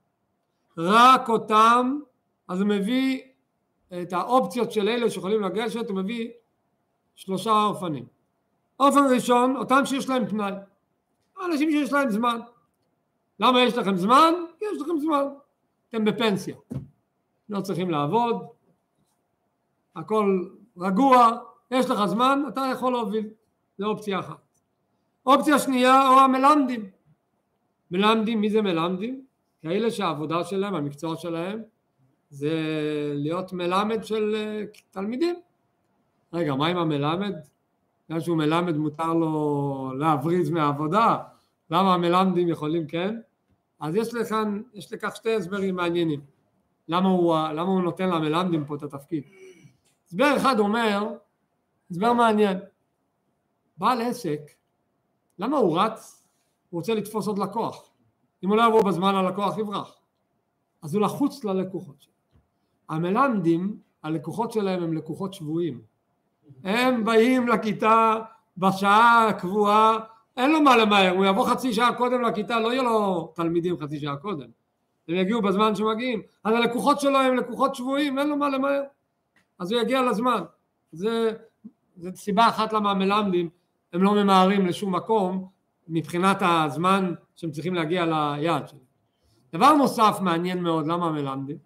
[0.80, 2.00] רק אותם,
[2.48, 3.22] אז הוא מביא
[4.02, 6.30] את האופציות של אלה שיכולים לגשת, הוא מביא
[7.16, 8.06] שלושה אופנים.
[8.80, 10.52] אופן ראשון, אותם שיש להם פנאי.
[11.46, 12.40] אנשים שיש להם זמן.
[13.40, 14.34] למה יש לכם זמן?
[14.60, 15.24] כי יש לכם זמן.
[15.90, 16.56] אתם בפנסיה.
[17.50, 18.48] לא צריכים לעבוד,
[19.96, 21.38] הכל רגוע,
[21.72, 23.28] יש לך זמן, אתה יכול להוביל.
[23.78, 24.60] זו אופציה אחת.
[25.26, 26.90] אופציה שנייה, או המלמדים.
[27.92, 29.29] מלמדים, מי זה מלמדים?
[29.62, 31.62] כאלה שהעבודה שלהם, המקצוע שלהם,
[32.30, 32.52] זה
[33.16, 35.36] להיות מלמד של אה, תלמידים.
[36.34, 37.36] רגע, מה עם המלמד?
[38.10, 41.18] בגלל שהוא מלמד מותר לו להבריז מהעבודה,
[41.72, 43.20] למה המלמדים יכולים כן?
[43.80, 46.22] אז יש לכאן, יש לכך שתי הסברים מעניינים.
[46.88, 49.24] למה הוא, למה הוא נותן למלמדים פה את התפקיד?
[50.08, 51.14] הסבר אחד אומר,
[51.92, 52.58] הסבר מעניין.
[53.78, 54.42] בעל עסק,
[55.40, 56.28] למה הוא רץ?
[56.70, 57.89] הוא רוצה לתפוס עוד לקוח.
[58.44, 59.96] אם הוא לא יבוא בזמן הלקוח יברח.
[60.82, 62.14] אז הוא לחוץ ללקוחות שלו.
[62.90, 65.82] המלמדים, הלקוחות שלהם הם לקוחות שבויים.
[66.64, 68.16] הם באים לכיתה
[68.58, 69.98] בשעה הקבועה,
[70.38, 74.00] אין לו מה למהר, הוא יבוא חצי שעה קודם לכיתה, לא יהיו לו תלמידים חצי
[74.00, 74.48] שעה קודם.
[75.08, 76.22] הם יגיעו בזמן שמגיעים.
[76.44, 78.82] אז הלקוחות שלו הם לקוחות שבויים, אין לו מה למהר.
[79.60, 80.44] אז הוא יגיע לזמן.
[80.92, 81.34] זה,
[81.98, 83.50] זה סיבה אחת למה המלמדים
[83.94, 85.48] הם לא ממהרים לשום מקום
[85.88, 88.84] מבחינת הזמן שהם צריכים להגיע ליעד שלהם.
[89.54, 91.58] דבר נוסף מעניין מאוד, למה המלמדים?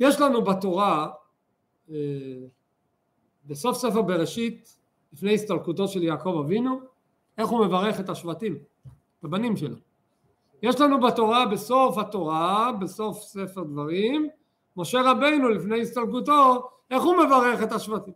[0.00, 1.08] יש לנו בתורה
[1.90, 1.96] אה,
[3.44, 4.78] בסוף ספר בראשית
[5.12, 6.80] לפני הסתלקותו של יעקב אבינו
[7.38, 8.58] איך הוא מברך את השבטים,
[9.22, 9.76] הבנים שלו.
[10.62, 14.28] יש לנו בתורה בסוף התורה, בסוף ספר דברים,
[14.76, 18.14] משה רבינו לפני הסתלקותו, איך הוא מברך את השבטים.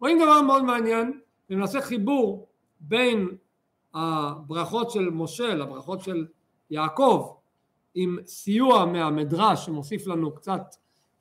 [0.00, 1.20] רואים דבר מאוד מעניין,
[1.52, 2.48] אם נעשה חיבור
[2.80, 3.28] בין
[3.94, 6.26] הברכות של משה לברכות של
[6.70, 7.32] יעקב
[7.94, 10.62] עם סיוע מהמדרש שמוסיף לנו קצת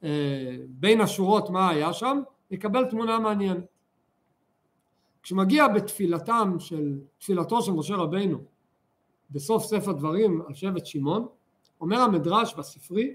[0.03, 3.65] אה, בין השורות מה היה שם, נקבל תמונה מעניינת.
[5.23, 8.37] כשמגיע בתפילתם של, תפילתו של משה רבינו
[9.31, 11.27] בסוף ספר דברים על שבט שמעון,
[11.81, 13.13] אומר המדרש בספרי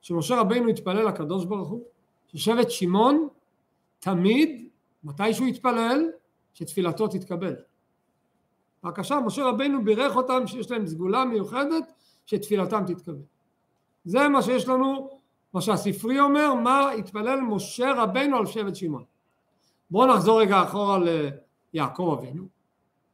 [0.00, 1.84] שמשה רבינו התפלל לקדוש ברוך הוא,
[2.26, 3.28] ששבט שמעון
[3.98, 4.68] תמיד,
[5.04, 6.10] מתי שהוא יתפלל,
[6.54, 7.54] שתפילתו תתקבל.
[8.84, 11.92] בבקשה, משה רבינו בירך אותם שיש להם סגולה מיוחדת
[12.26, 13.22] שתפילתם תתקבל.
[14.04, 15.10] זה מה שיש לנו
[15.54, 19.04] מה שהספרי אומר, מה התפלל משה רבנו על שבט שמעון.
[19.90, 20.98] בואו נחזור רגע אחורה
[21.72, 22.44] ליעקב אבינו.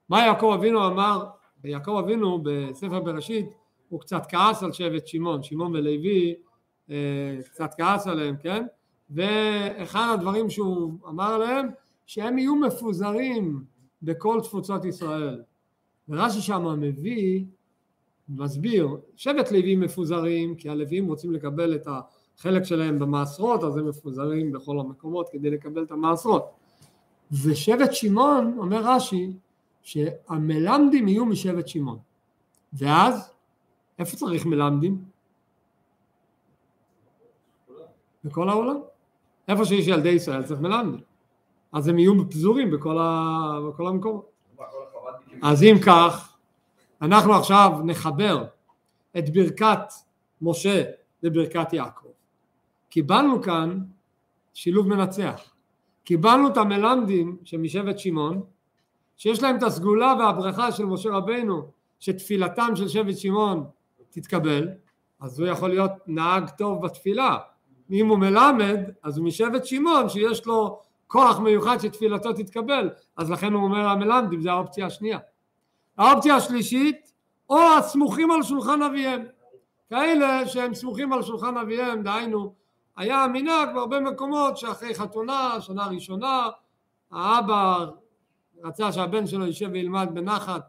[0.09, 1.25] מה יעקב אבינו אמר,
[1.63, 3.47] ביעקב אבינו בספר בראשית
[3.89, 6.35] הוא קצת כעס על שבט שמעון, שמעון ולוי
[6.91, 8.67] אה, קצת כעס עליהם, כן?
[9.11, 11.69] ואחד הדברים שהוא אמר עליהם
[12.07, 13.65] שהם יהיו מפוזרים
[14.03, 15.43] בכל תפוצות ישראל.
[16.09, 17.45] ורש"י שם מביא,
[18.29, 21.89] מסביר, שבט לוי מפוזרים כי הלווים רוצים לקבל את
[22.39, 26.59] החלק שלהם במעשרות אז הם מפוזרים בכל המקומות כדי לקבל את המעשרות
[27.33, 29.33] ושבט שמעון, אומר רש"י,
[29.83, 31.99] שהמלמדים יהיו משבט שמעון.
[32.73, 33.33] ואז,
[33.99, 35.05] איפה צריך מלמדים?
[38.25, 38.77] בכל העולם.
[39.49, 41.01] איפה שיש ילדי ישראל צריך מלמדים.
[41.73, 43.59] אז הם יהיו פזורים בכל, ה...
[43.69, 44.31] בכל המקומות.
[45.43, 46.37] אז אם כך,
[47.03, 48.45] אנחנו עכשיו נחבר
[49.19, 49.93] את ברכת
[50.43, 50.85] משה
[51.23, 52.09] לברכת יעקב.
[52.89, 53.79] קיבלנו כאן
[54.55, 55.41] שילוב מנצח.
[56.05, 58.43] קיבלנו את המלמדים שמשבט שמעון,
[59.17, 61.71] שיש להם את הסגולה והברכה של משה רבינו,
[62.01, 63.65] שתפילתם של שבט שמעון
[64.11, 64.69] תתקבל,
[65.21, 67.37] אז הוא יכול להיות נהג טוב בתפילה.
[67.91, 73.53] אם הוא מלמד, אז הוא משבט שמעון שיש לו כוח מיוחד שתפילתו תתקבל, אז לכן
[73.53, 75.19] הוא אומר המלמדים, זה האופציה השנייה.
[75.99, 77.13] האופציה השלישית,
[77.51, 79.25] או הסמוכים על שולחן אביהם.
[79.91, 82.55] כאלה שהם סמוכים על שולחן אביהם, דהיינו,
[82.97, 86.47] היה מנהג בהרבה מקומות שאחרי חתונה, שנה ראשונה,
[87.13, 87.87] האבא
[88.65, 90.63] רצה שהבן שלו יישב וילמד בנחת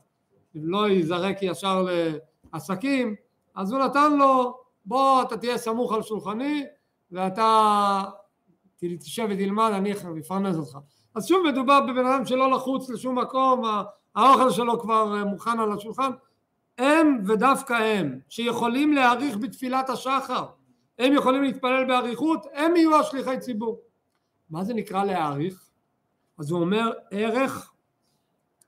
[0.56, 1.86] ולא ייזרק ישר
[2.54, 3.16] לעסקים,
[3.56, 6.66] אז הוא נתן לו, בוא אתה תהיה סמוך על שולחני
[7.12, 8.04] ואתה
[8.80, 10.78] תשב ותלמד, אני אפרנס אותך.
[11.16, 13.64] אז שוב מדובר בבן אדם שלא לחוץ לשום מקום,
[14.16, 16.12] האוכל שלו כבר מוכן על השולחן,
[16.78, 20.46] הם ודווקא הם, שיכולים להעריך בתפילת השחר,
[21.00, 23.82] הם יכולים להתפלל באריכות, הם יהיו השליחי ציבור.
[24.50, 25.70] מה זה נקרא להעריך?
[26.40, 27.74] אז הוא אומר ערך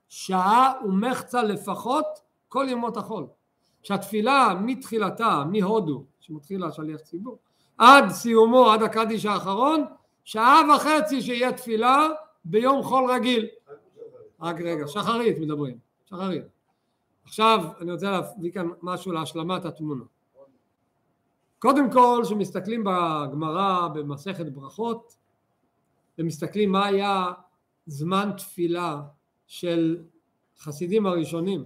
[0.08, 2.06] שעה ומחצה לפחות
[2.48, 3.26] כל ימות החול.
[3.82, 7.38] שהתפילה מתחילתה, מהודו, שמתחיל השליח ציבור,
[7.78, 9.84] עד סיומו, עד הקדיש האחרון,
[10.24, 12.08] שעה וחצי שיהיה תפילה
[12.44, 13.46] ביום חול רגיל.
[14.40, 16.44] רק רגע, שחרית מדברים, שחרית.
[17.24, 20.04] עכשיו אני רוצה להביא כאן משהו להשלמת התמונה.
[21.58, 25.16] קודם כל, כשמסתכלים בגמרא במסכת ברכות,
[26.18, 27.32] ומסתכלים מה היה
[27.86, 29.00] זמן תפילה
[29.46, 30.02] של
[30.58, 31.64] חסידים הראשונים.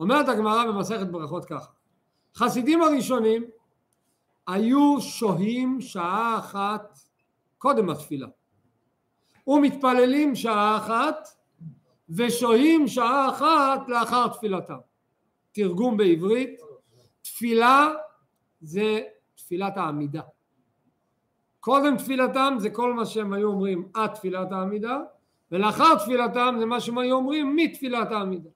[0.00, 1.70] אומרת הגמרא במסכת ברכות ככה:
[2.34, 3.44] חסידים הראשונים
[4.46, 6.98] היו שוהים שעה אחת
[7.58, 8.26] קודם התפילה
[9.46, 11.28] ומתפללים שעה אחת
[12.08, 14.78] ושוהים שעה אחת לאחר תפילתם.
[15.52, 16.60] תרגום בעברית,
[17.22, 17.88] תפילה
[18.60, 19.00] זה
[19.34, 20.22] תפילת העמידה.
[21.60, 25.00] קודם תפילתם זה כל מה שהם היו אומרים עד תפילת העמידה
[25.52, 28.50] ולאחר תפילתם זה מה שהם היו אומרים מתפילת העמידה.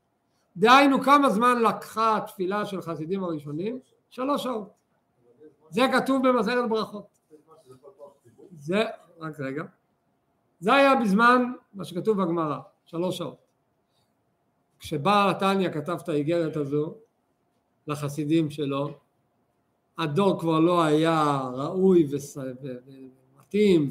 [0.57, 3.79] דהיינו כמה זמן לקחה התפילה של חסידים הראשונים?
[4.11, 4.73] שלוש שעות.
[5.71, 7.18] זה כתוב במסכת ברכות.
[8.69, 8.85] זה,
[9.21, 9.65] רק רגע.
[10.61, 13.37] זה היה בזמן מה שכתוב בגמרא, שלוש שעות.
[14.79, 16.95] כשבעל התניא כתב את האיגרת הזו
[17.87, 18.91] לחסידים שלו,
[19.99, 22.09] הדור כבר לא היה ראוי
[23.37, 23.91] ומתאים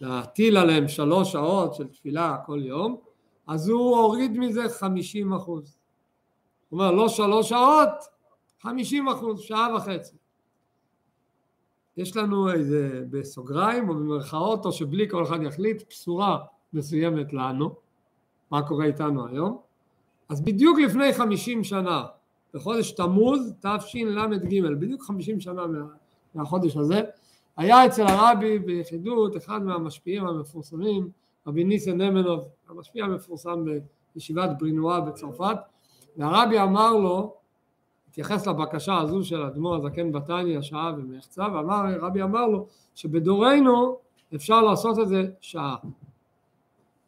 [0.00, 2.96] ולהטיל עליהם שלוש שעות של תפילה כל יום,
[3.46, 5.76] אז הוא הוריד מזה חמישים אחוז.
[6.68, 7.88] הוא אומר לא שלוש שעות,
[8.62, 10.16] חמישים אחוז, שעה וחצי.
[11.96, 16.38] יש לנו איזה בסוגריים או במרכאות או שבלי כל אחד יחליט בשורה
[16.72, 17.74] מסוימת לנו,
[18.50, 19.58] מה קורה איתנו היום.
[20.28, 22.04] אז בדיוק לפני חמישים שנה,
[22.54, 25.84] בחודש תמוז תשל"ג, בדיוק חמישים שנה מה,
[26.34, 27.02] מהחודש הזה,
[27.56, 31.08] היה אצל הרבי ביחידות אחד מהמשפיעים המפורסמים,
[31.46, 33.64] רבי ניסן נמנוב, המשפיע המפורסם
[34.14, 35.56] בישיבת ברינואה בצרפת,
[36.16, 37.34] והרבי אמר לו,
[38.14, 43.96] התייחס לבקשה הזו של אדמו"ר הזקן בתניא, שעה ומחצה, ואמר, רבי אמר לו שבדורנו
[44.34, 45.76] אפשר לעשות את זה שעה.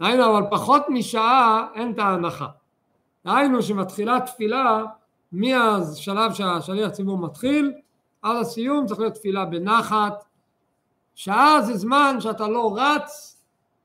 [0.00, 2.46] דהיינו, אבל פחות משעה אין את ההנחה.
[3.24, 4.84] דהיינו שמתחילה תפילה
[5.32, 7.72] מהשלב שהשליח ציבור מתחיל
[8.22, 10.24] עד הסיום צריך להיות תפילה בנחת.
[11.14, 13.36] שעה זה זמן שאתה לא רץ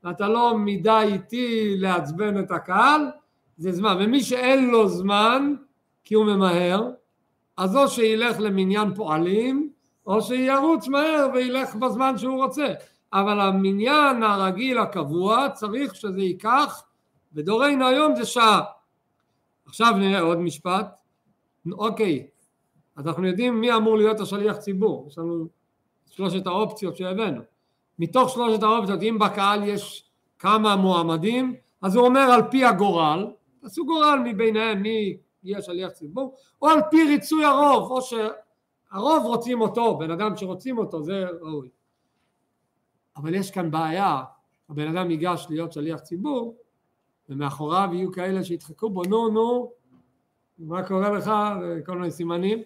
[0.04, 3.02] ואתה לא מידה איטי לעצבן את הקהל,
[3.58, 3.98] זה זמן.
[4.00, 5.56] ומי שאין לו זמן
[6.04, 6.90] כי הוא ממהר,
[7.62, 9.72] אז או שילך למניין פועלים
[10.08, 12.74] או שירוץ מהר וילך בזמן שהוא רוצה.
[13.14, 16.84] אבל המניין הרגיל הקבוע צריך שזה ייקח,
[17.34, 18.62] בדורנו היום זה שעה.
[19.66, 21.00] עכשיו נראה עוד משפט.
[21.72, 22.28] אוקיי,
[22.96, 25.48] אז אנחנו יודעים מי אמור להיות השליח ציבור, יש לנו
[26.10, 27.42] שלושת האופציות שהבאנו.
[28.00, 33.28] מתוך שלושת האופציות, אם בקהל יש כמה מועמדים, אז הוא אומר על פי הגורל,
[33.62, 39.62] תעשו גורל מביניהם מי יהיה שליח ציבור, או על פי ריצוי הרוב, או שהרוב רוצים
[39.62, 41.70] אותו, בן אדם שרוצים אותו, זה ראוי.
[43.18, 44.24] אבל יש כאן בעיה,
[44.70, 46.56] הבן אדם ייגש להיות שליח ציבור,
[47.30, 49.72] ומאחוריו יהיו כאלה שידחקו בו, נו נו,
[50.60, 51.32] מה קורה לך,
[51.86, 52.62] כל מיני סימנים,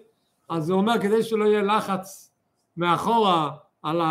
[0.50, 2.32] אז הוא אומר כדי שלא יהיה לחץ
[2.78, 3.52] מאחורה
[3.84, 4.02] על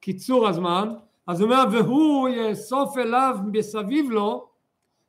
[0.00, 0.94] קיצור הזמן,
[1.26, 4.48] אז הוא אומר, והוא יאסוף אליו מסביב לו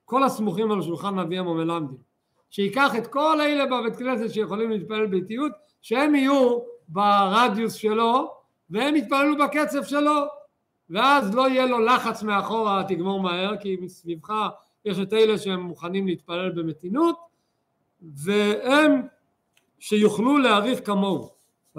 [0.05, 2.06] כל הסמוכים על שולחן אביהם ומלמדים.
[2.49, 8.33] שייקח את כל אלה בבית כנסת שיכולים להתפלל באיטיות, שהם יהיו ברדיוס שלו,
[8.69, 10.25] והם יתפללו בקצב שלו,
[10.89, 14.33] ואז לא יהיה לו לחץ מאחורה, תגמור מהר, כי מסביבך
[14.85, 17.15] יש את אלה שהם מוכנים להתפלל במתינות,
[18.01, 19.01] והם
[19.79, 21.29] שיוכלו להעריך כמוהו.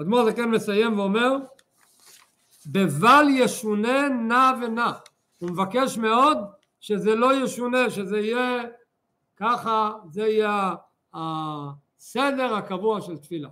[0.01, 1.35] אדמו"ר זה כן מסיים ואומר,
[2.65, 4.91] בבל ישונה נע ונע.
[5.39, 6.37] הוא מבקש מאוד
[6.79, 8.63] שזה לא ישונה, שזה יהיה
[9.39, 10.75] ככה, זה יהיה
[11.13, 13.49] הסדר הקבוע של תפילה.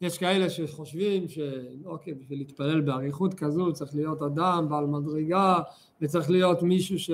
[0.00, 5.60] יש כאלה שחושבים שאוקיי, בשביל להתפלל באריכות כזו צריך להיות אדם בעל מדרגה
[6.00, 7.10] וצריך להיות מישהו ש...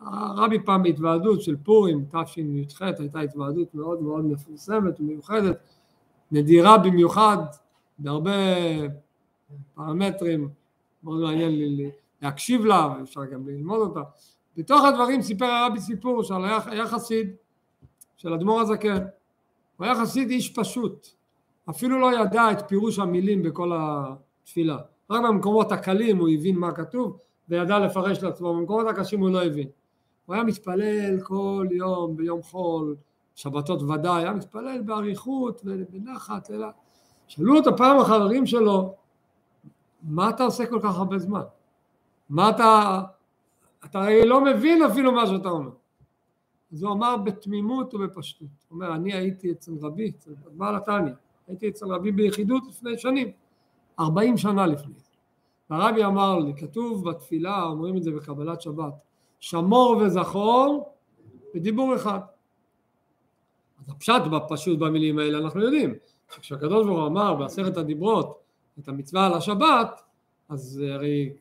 [0.00, 5.58] הרבי פעם בהתוועדות של פורים, תשי"ח, הייתה התוועדות מאוד מאוד מפורסמת ומיוחדת,
[6.32, 7.36] נדירה במיוחד,
[7.98, 8.32] בהרבה
[9.74, 10.48] פרמטרים,
[11.02, 11.90] מאוד מעניין לי
[12.22, 14.00] להקשיב לה, ואפשר גם ללמוד אותה.
[14.60, 17.30] בתוך הדברים סיפר הרבי סיפור שעל היה חסיד
[18.16, 19.04] של אדמו"ר הזקן,
[19.76, 21.06] הוא היה חסיד איש פשוט,
[21.70, 24.78] אפילו לא ידע את פירוש המילים בכל התפילה,
[25.10, 27.18] רק במקומות הקלים הוא הבין מה כתוב
[27.48, 29.68] וידע לפרש לעצמו, במקומות הקשים הוא לא הבין.
[30.26, 32.96] הוא היה מתפלל כל יום ביום חול,
[33.34, 36.66] שבתות ודאי, היה מתפלל באריכות ובנחת, אלא
[37.26, 38.94] שאלו אותו פעם החברים שלו,
[40.02, 41.42] מה אתה עושה כל כך הרבה זמן?
[42.30, 43.00] מה אתה,
[43.84, 45.70] אתה לא מבין אפילו מה שאתה אומר.
[46.72, 51.12] אז הוא אמר בתמימות ובפשטות, הוא אומר אני הייתי אצל רבי, אצל בעל התניא,
[51.48, 53.32] הייתי אצל רבי ביחידות לפני שנים,
[54.00, 55.10] ארבעים שנה לפני זה.
[55.70, 58.94] והרבי אמר לי, כתוב בתפילה, אומרים את זה בקבלת שבת,
[59.40, 60.94] שמור וזכור
[61.54, 62.20] בדיבור אחד.
[63.80, 65.94] אז הפשט פשוט במילים האלה אנחנו יודעים,
[66.34, 68.40] שכשהקדוש ברוך הוא אמר בעשרת הדיברות
[68.78, 70.00] את המצווה על השבת,
[70.48, 71.32] אז הרי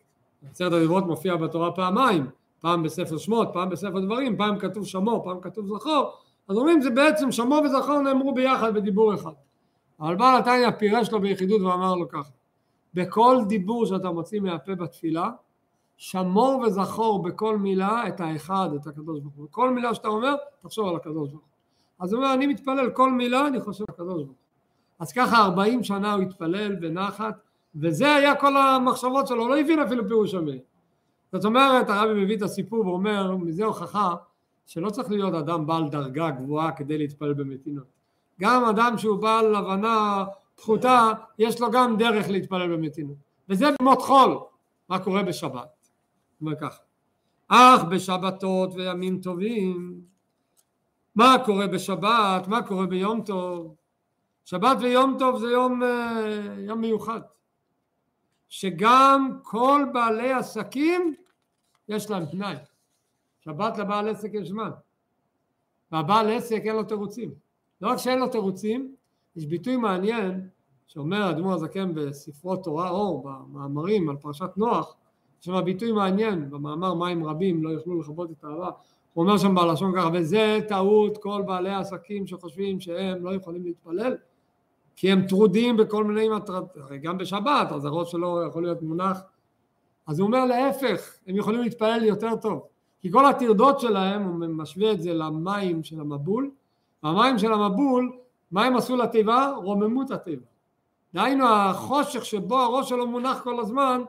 [0.51, 5.41] עשרת הדיברות מופיע בתורה פעמיים, פעם בספר שמות, פעם בספר דברים, פעם כתוב שמור, פעם
[5.41, 6.11] כתוב זכור,
[6.47, 9.31] אז אומרים זה בעצם שמור וזכור נאמרו ביחד בדיבור אחד.
[9.99, 12.31] אבל בעל התניא פירש לו ביחידות ואמר לו ככה,
[12.93, 15.29] בכל דיבור שאתה מוציא מהפה בתפילה,
[15.97, 19.47] שמור וזכור בכל מילה את האחד, את הקדוש ברוך הוא.
[19.51, 21.49] כל מילה שאתה אומר, תחשוב על הקדוש ברוך הוא.
[21.99, 24.35] אז הוא אומר, אני מתפלל כל מילה, אני חושב על הקדוש ברוך הוא.
[24.99, 30.07] אז ככה ארבעים שנה הוא התפלל בנחת, וזה היה כל המחשבות שלו, לא הבין אפילו
[30.07, 30.61] פירוש המילים.
[31.31, 34.15] זאת אומרת, הרבי מביא את הסיפור ואומר, מזה הוכחה
[34.65, 37.85] שלא צריך להיות אדם בעל דרגה גבוהה כדי להתפלל במתינות.
[38.41, 43.17] גם אדם שהוא בעל הבנה פחותה, יש לו גם דרך להתפלל במתינות.
[43.49, 44.39] וזה במות חול,
[44.89, 45.87] מה קורה בשבת.
[46.41, 46.81] אומר ככה,
[47.47, 50.01] אך בשבתות וימים טובים,
[51.15, 53.75] מה קורה בשבת, מה קורה ביום טוב?
[54.45, 57.21] שבת ויום טוב זה יום, אה, יום מיוחד,
[58.49, 61.15] שגם כל בעלי עסקים
[61.87, 62.55] יש להם פנאי.
[63.39, 64.69] שבת לבעל עסק יש זמן,
[65.91, 67.31] והבעל עסק אין לו תירוצים.
[67.81, 68.95] לא רק שאין לו תירוצים,
[69.35, 70.47] יש ביטוי מעניין
[70.87, 74.95] שאומר האדמו"ר הזקן בספרו תורה אור, במאמרים על פרשת נוח,
[75.39, 78.69] יש שם ביטוי מעניין, במאמר מים רבים לא יוכלו לכבות את האהבה,
[79.13, 84.17] הוא אומר שם בלשון ככה, וזה טעות כל בעלי העסקים שחושבים שהם לא יכולים להתפלל,
[84.99, 89.21] כי הם טרודים בכל מיני מטרות, הרי גם בשבת, אז הראש שלו יכול להיות מונח,
[90.07, 92.61] אז הוא אומר להפך, הם יכולים להתפלל יותר טוב,
[93.01, 96.51] כי כל הטרדות שלהם, הוא משווה את זה למים של המבול,
[97.03, 98.11] והמים של המבול,
[98.51, 99.53] מה הם עשו לתיבה?
[99.55, 100.45] רוממו את התיבה.
[101.13, 104.01] דהיינו החושך שבו הראש שלו מונח כל הזמן,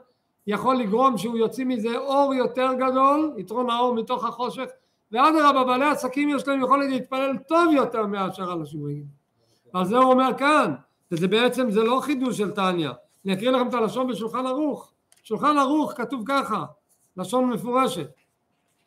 [0.47, 4.67] יכול לגרום שהוא יוציא מזה אור יותר גדול, יתרון האור מתוך החושך,
[5.13, 9.20] ואדרבה, בעלי עסקים יש להם יכולת להתפלל טוב יותר מאשר אנשים רגילים.
[9.75, 10.75] ועל זה הוא אומר כאן,
[11.13, 12.93] וזה בעצם, זה לא חידוש של טניה.
[13.25, 14.93] אני אקריא לכם את הלשון בשולחן ערוך.
[15.23, 16.65] שולחן ערוך כתוב ככה,
[17.17, 18.11] לשון מפורשת.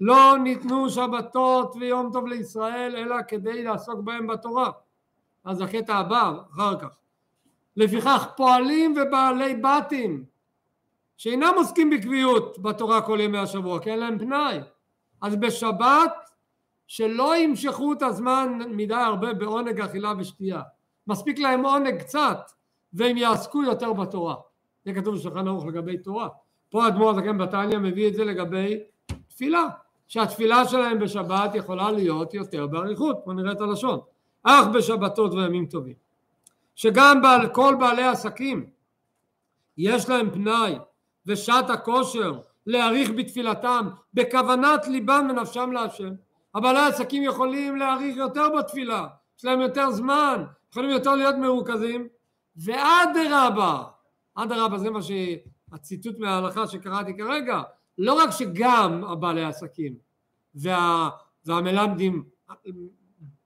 [0.02, 4.72] לא ניתנו שבתות ויום טוב לישראל אלא כדי לעסוק בהם בתורה.
[5.44, 6.98] אז הקטע הבא, אחר כך.
[7.78, 10.24] לפיכך פועלים ובעלי בתים
[11.18, 14.60] שאינם עוסקים בקביעות בתורה כל ימי השבוע, כי אין להם פנאי.
[15.22, 16.23] אז בשבת
[16.94, 20.62] שלא ימשכו את הזמן מדי הרבה בעונג אכילה ושתייה.
[21.08, 22.52] מספיק להם עונג קצת
[22.94, 24.36] והם יעסקו יותר בתורה.
[24.86, 26.28] זה כתוב בשולחן ערוך לגבי תורה.
[26.70, 28.80] פה האדמו"ר הזקן בתניא מביא את זה לגבי
[29.28, 29.68] תפילה,
[30.08, 34.00] שהתפילה שלהם בשבת יכולה להיות יותר באריכות, בוא נראה את הלשון.
[34.44, 35.96] אך בשבתות וימים טובים.
[36.76, 38.66] שגם בעל, כל בעלי עסקים
[39.78, 40.76] יש להם פנאי
[41.26, 46.14] ושעת הכושר להעריך בתפילתם בכוונת ליבם ונפשם להשם.
[46.56, 52.08] הבעלי העסקים יכולים להעריך יותר בתפילה, יש להם יותר זמן, יכולים יותר להיות מרוכזים,
[52.56, 53.84] ואדרבה,
[54.36, 55.00] אדרבה זה מה
[55.72, 57.62] הציטוט מההלכה שקראתי כרגע,
[57.98, 59.94] לא רק שגם הבעלי עסקים
[60.56, 61.10] וה,
[61.46, 62.24] והמלמדים,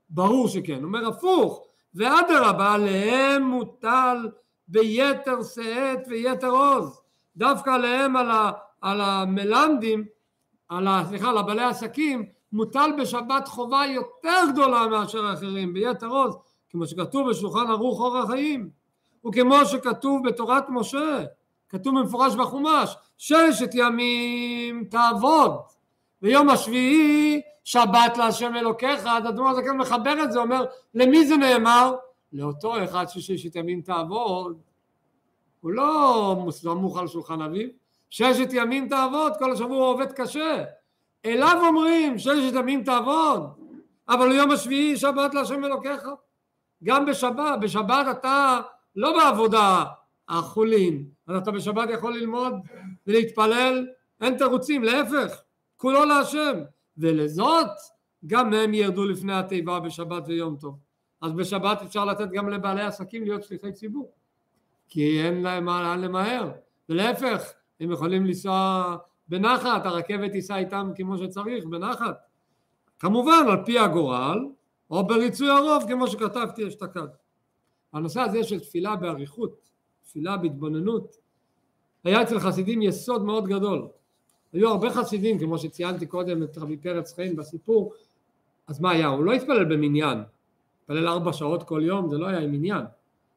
[0.10, 4.30] ברור שכן, אומר הפוך, ואדרבה עליהם מוטל
[4.68, 7.01] ביתר שאת ויתר עוז,
[7.38, 8.51] דווקא עליהם על, ה,
[8.82, 10.05] על המלמדים,
[10.70, 16.38] על ה, סליחה, על הבעלי עסקים, מוטל בשבת חובה יותר גדולה מאשר האחרים, ביתר עוז,
[16.70, 18.70] כמו שכתוב בשולחן ערוך אור החיים,
[19.28, 21.24] וכמו שכתוב בתורת משה,
[21.70, 25.52] כתוב במפורש בחומש, ששת ימים תעבוד,
[26.22, 31.95] ויום השביעי שבת להשם אלוקיך, אז אדמו"ר הזקן מחבר את זה, אומר למי זה נאמר?
[32.34, 34.58] לאותו אחד שששת ימים תעבוד,
[35.62, 37.68] הוא לא סמוך על שולחן אביו,
[38.10, 40.64] ששת ימים תעבוד, כל השבוע הוא עובד קשה,
[41.28, 43.50] אליו אומרים ששת ימים תעבוד,
[44.10, 46.04] אבל יום השביעי שבת להשם אלוקיך,
[46.84, 48.60] גם בשבת, בשבת אתה
[48.96, 49.84] לא בעבודה
[50.30, 52.54] החולין, אז אתה בשבת יכול ללמוד
[53.08, 53.88] ולהתפלל,
[54.22, 55.42] אין תירוצים, להפך,
[55.78, 56.60] כולו להשם,
[56.98, 57.70] ולזאת
[58.26, 60.80] גם הם ירדו לפני התיבה בשבת ויום טוב.
[61.22, 64.12] אז בשבת אפשר לתת גם לבעלי עסקים להיות שליחי ציבור,
[64.90, 66.52] כי אין להם לאן למהר,
[66.90, 68.98] ולהפך, הם יכולים לנסוע
[69.30, 72.18] בנחת, הרכבת תיסע איתם כמו שצריך, בנחת.
[73.00, 74.46] כמובן על פי הגורל,
[74.90, 77.08] או בריצוי הרוב כמו שכתבתי אשתקד.
[77.94, 79.70] הנושא הזה של תפילה באריכות,
[80.04, 81.18] תפילה בהתבוננות,
[82.04, 83.88] היה אצל חסידים יסוד מאוד גדול.
[84.54, 87.94] היו הרבה חסידים, כמו שציינתי קודם את רבי פרץ חיים בסיפור,
[88.68, 89.08] אז מה היה?
[89.08, 90.24] הוא לא התפלל במניין,
[90.82, 92.86] התפלל ארבע שעות כל יום, זה לא היה עם עניין.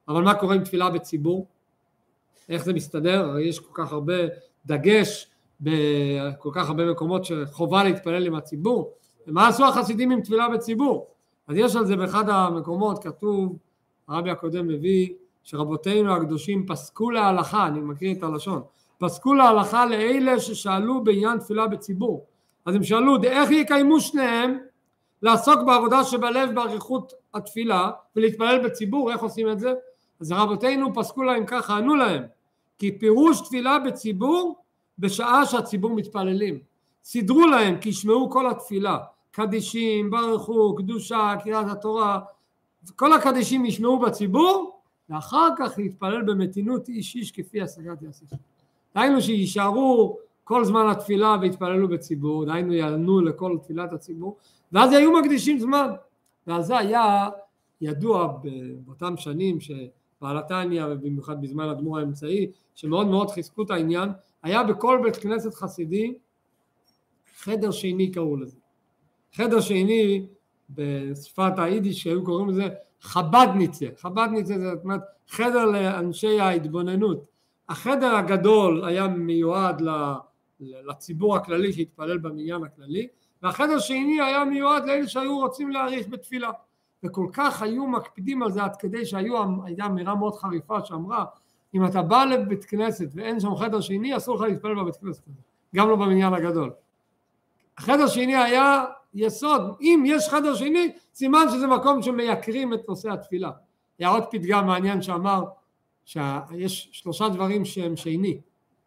[0.09, 1.47] אבל מה קורה עם תפילה בציבור?
[2.49, 3.38] איך זה מסתדר?
[3.38, 4.14] יש כל כך הרבה
[4.66, 5.29] דגש
[5.61, 8.92] בכל כך הרבה מקומות שחובה להתפלל עם הציבור.
[9.26, 11.06] ומה עשו החסידים עם תפילה בציבור?
[11.48, 13.56] אז יש על זה באחד המקומות כתוב,
[14.08, 15.08] הרבי הקודם מביא
[15.44, 18.62] שרבותינו הקדושים פסקו להלכה, אני מכיר את הלשון,
[18.98, 22.24] פסקו להלכה לאלה ששאלו בעניין תפילה בציבור.
[22.66, 24.58] אז הם שאלו איך יקיימו שניהם
[25.22, 29.72] לעסוק בעבודה שבלב באריכות התפילה ולהתפלל בציבור, איך עושים את זה?
[30.20, 32.22] אז רבותינו פסקו להם ככה, ענו להם,
[32.78, 34.59] כי פירוש תפילה בציבור
[35.01, 36.59] בשעה שהציבור מתפללים.
[37.05, 38.98] סידרו להם כי ישמעו כל התפילה,
[39.30, 42.20] קדישים, ברכו, קדושה, קריאת התורה,
[42.96, 44.80] כל הקדישים ישמעו בציבור
[45.11, 48.24] ואחר כך להתפלל במתינות איש איש כפי השגת יעשה
[48.94, 54.36] דהיינו שיישארו כל זמן התפילה ויתפללו בציבור, דהיינו יענו לכל תפילת הציבור,
[54.72, 55.90] ואז היו מקדישים זמן.
[56.46, 57.28] ועל זה היה
[57.80, 58.38] ידוע
[58.84, 64.09] באותם שנים שבעל התניא ובמיוחד בזמן הדמור האמצעי, שמאוד מאוד חיזקו את העניין,
[64.43, 66.14] היה בכל בית כנסת חסידי
[67.36, 68.57] חדר שני קראו לזה.
[69.34, 70.26] חדר שני
[70.70, 72.68] בשפת היידיש שהיו קוראים לזה
[73.01, 77.24] חבדניצה, חבדניצה זה זאת אומרת חדר לאנשי ההתבוננות.
[77.68, 79.82] החדר הגדול היה מיועד
[80.61, 83.09] לציבור הכללי שהתפלל במניין הכללי
[83.43, 86.51] והחדר שני היה מיועד לאלה שהיו רוצים להאריך בתפילה
[87.03, 91.24] וכל כך היו מקפידים על זה עד כדי שהייתה אמירה מאוד חריפה שאמרה
[91.74, 95.40] אם אתה בא לבית כנסת ואין שם חדר שני אסור לך להתפלל בבית כנסת הזה
[95.76, 96.70] גם לא במניין הגדול.
[97.78, 99.62] החדר שני היה יסוד.
[99.80, 103.50] אם יש חדר שני סימן שזה מקום שמייקרים את נושא התפילה.
[103.98, 105.44] היה עוד פתגם מעניין שאמר
[106.04, 108.40] שיש שלושה דברים שהם שני.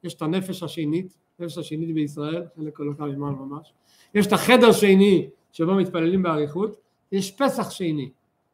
[0.04, 3.74] יש את הנפש השנית הנפש השנית בישראל חלק לא קם ממעל ממש.
[4.16, 6.78] יש את החדר שני שבו מתפללים באריכות
[7.12, 8.10] יש פסח שני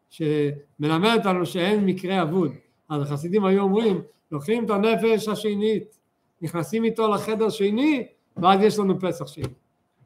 [0.09, 2.51] שמלמד אותנו שאין מקרה אבוד
[2.89, 5.99] אז החסידים היו אומרים לוקחים את הנפש השנית
[6.41, 9.43] נכנסים איתו לחדר שני ואז יש לנו פסח שני.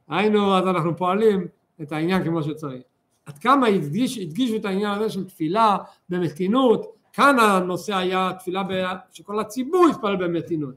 [0.10, 1.48] היינו אז אנחנו פועלים
[1.82, 2.82] את העניין כמו שצריך.
[3.26, 5.78] עד כמה הדגיש, הדגישו את העניין הזה של תפילה
[6.10, 6.86] במתינות?
[7.14, 8.72] כאן הנושא היה תפילה ב...
[9.12, 10.76] שכל הציבור יתפלל במתינות.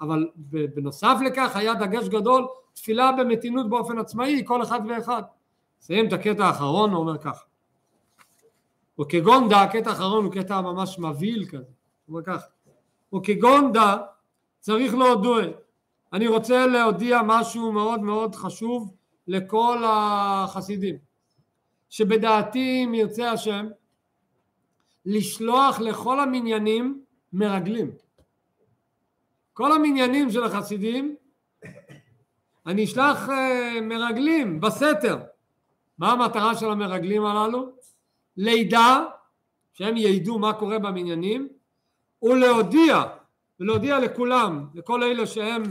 [0.00, 0.28] אבל
[0.74, 5.22] בנוסף לכך היה דגש גדול תפילה במתינות באופן עצמאי כל אחד ואחד.
[5.80, 7.44] נסיים את הקטע האחרון הוא אומר ככה
[9.00, 11.56] וכגונדה הקטע האחרון הוא קטע ממש מבהיל כזה.
[11.56, 11.64] הוא
[12.08, 12.46] אומר ככה
[13.14, 13.96] וכגונדה
[14.60, 15.44] צריך להודות
[16.12, 18.94] אני רוצה להודיע משהו מאוד מאוד חשוב
[19.28, 20.96] לכל החסידים
[21.90, 23.66] שבדעתי אם ירצה השם
[25.06, 27.90] לשלוח לכל המניינים מרגלים.
[29.52, 31.16] כל המניינים של החסידים
[32.66, 33.32] אני אשלח uh,
[33.82, 35.18] מרגלים בסתר.
[35.98, 37.70] מה המטרה של המרגלים הללו?
[38.36, 39.04] לידע
[39.72, 41.48] שהם ידעו מה קורה במניינים
[42.22, 43.02] ולהודיע
[43.60, 45.62] ולהודיע לכולם לכל אלה שהם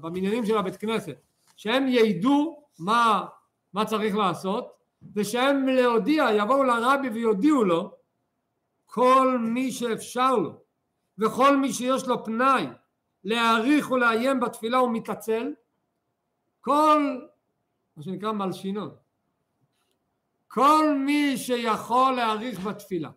[0.00, 1.16] במניינים של הבית כנסת
[1.56, 3.26] שהם ידעו מה,
[3.72, 4.72] מה צריך לעשות
[5.14, 7.92] ושהם להודיע יבואו לרבי ויודיעו לו
[8.86, 10.60] כל מי שאפשר לו
[11.18, 12.66] וכל מי שיש לו פנאי
[13.24, 15.52] להעריך ולעיין בתפילה הוא מתעצל,
[16.60, 17.18] כל
[17.96, 18.94] מה שנקרא מלשינון,
[20.48, 23.10] כל מי שיכול להעריך בתפילה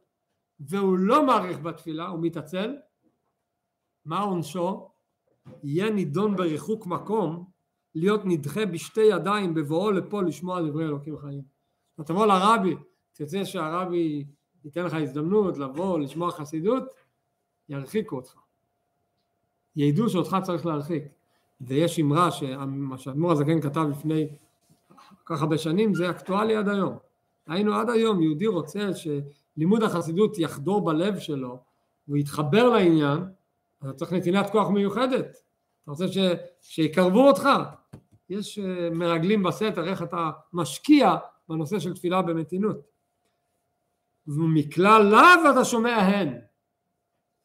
[0.59, 2.75] והוא לא מעריך בתפילה, הוא מתעצל,
[4.05, 4.89] מה עונשו?
[5.63, 7.45] יהיה נידון בריחוק מקום
[7.95, 11.41] להיות נדחה בשתי ידיים בבואו לפה לשמוע דברי אלוקים חיים.
[11.95, 12.75] אתה תבוא לרבי,
[13.13, 14.25] תרצה שהרבי
[14.65, 16.83] ייתן לך הזדמנות לבוא לשמוע חסידות,
[17.69, 18.33] ירחיקו אותך.
[19.75, 21.03] ידעו שאותך צריך להרחיק.
[21.61, 24.27] ויש אמרה שהאדמו"ר הזקן כתב לפני
[25.23, 26.97] כל כך הרבה שנים, זה אקטואלי עד היום.
[27.49, 31.59] היינו עד היום, יהודי רוצה שלימוד החסידות יחדור בלב שלו,
[32.05, 33.19] הוא יתחבר לעניין,
[33.79, 35.37] אתה צריך נתינת כוח מיוחדת.
[35.83, 36.17] אתה רוצה ש,
[36.61, 37.49] שיקרבו אותך.
[38.29, 41.15] יש אה, מרגלים בסתר איך אתה משקיע
[41.49, 42.77] בנושא של תפילה במתינות.
[44.27, 46.39] ומכלל לאו אתה שומע הן.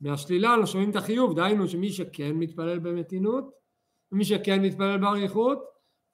[0.00, 3.50] מהשלילה לא שומעים את החיוב, דהיינו שמי שכן מתפלל במתינות,
[4.12, 5.64] ומי שכן מתפלל באריכות,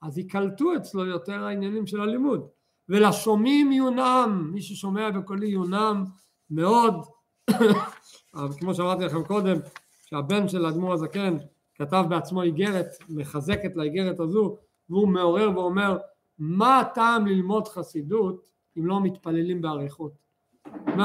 [0.03, 2.49] אז ייקלטו אצלו יותר העניינים של הלימוד.
[2.91, 6.05] ולשומעים יונם, מי ששומע בקולי יונם
[6.51, 6.95] מאוד,
[8.59, 9.57] כמו שאמרתי לכם קודם,
[10.07, 11.37] שהבן של האדמו"ר הזקן
[11.75, 14.57] כתב בעצמו איגרת, מחזקת לאיגרת הזו,
[14.89, 15.99] והוא מעורר ואומר,
[16.39, 20.13] מה הטעם ללמוד חסידות אם לא מתפללים באריכות?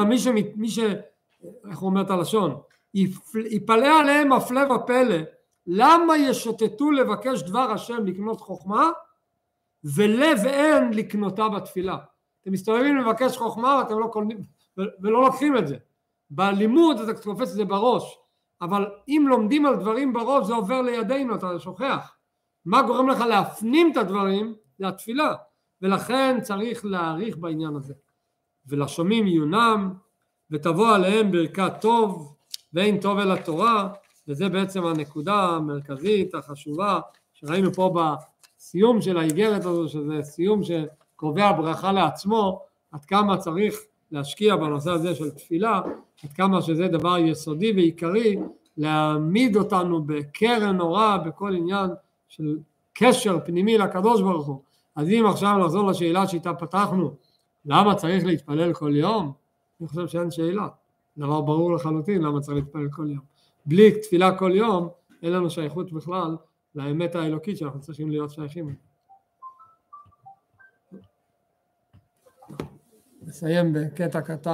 [0.08, 0.28] מי, ש...
[0.56, 0.80] מי ש...
[1.70, 2.58] איך הוא אומר את הלשון?
[3.34, 5.18] יפלא עליהם הפלא ופלא,
[5.68, 8.90] למה ישוטטו לבקש דבר השם לקנות חוכמה,
[9.86, 11.98] ולב אין לקנותה בתפילה.
[12.42, 14.38] אתם מסתובבים לבקש חוכמה ואתם לא קונים,
[14.78, 15.78] ולא לוקחים את זה.
[16.30, 18.18] בלימוד אתה תופס את זה בראש,
[18.62, 22.16] אבל אם לומדים על דברים בראש זה עובר לידינו, אתה שוכח.
[22.66, 24.56] מה גורם לך להפנים את הדברים?
[24.80, 25.34] זה התפילה,
[25.82, 27.94] ולכן צריך להעריך בעניין הזה.
[28.66, 29.94] ולשומעים עיונם,
[30.52, 32.36] ותבוא עליהם ברכת טוב,
[32.74, 33.90] ואין טוב אל התורה,
[34.28, 37.00] וזה בעצם הנקודה המרכזית החשובה
[37.34, 37.90] שראינו פה
[38.76, 42.62] בסיום של האיגרת הזו, שזה סיום שקובע ברכה לעצמו,
[42.92, 43.80] עד כמה צריך
[44.12, 45.82] להשקיע בנושא הזה של תפילה,
[46.24, 48.38] עד כמה שזה דבר יסודי ועיקרי,
[48.78, 51.90] להעמיד אותנו בקרן נורא בכל עניין
[52.28, 52.58] של
[52.94, 54.62] קשר פנימי לקדוש ברוך הוא.
[54.96, 57.12] אז אם עכשיו נחזור לשאלה שאיתה פתחנו,
[57.66, 59.32] למה צריך להתפלל כל יום?
[59.82, 60.68] אני חושב שאין שאלה.
[61.18, 63.24] דבר ברור לחלוטין למה צריך להתפלל כל יום.
[63.66, 64.88] בלי תפילה כל יום,
[65.24, 66.36] אין לנו שייכות בכלל
[66.76, 68.76] לאמת האלוקית שאנחנו צריכים להיות שייכים.
[73.22, 74.52] נסיים בקטע קטן.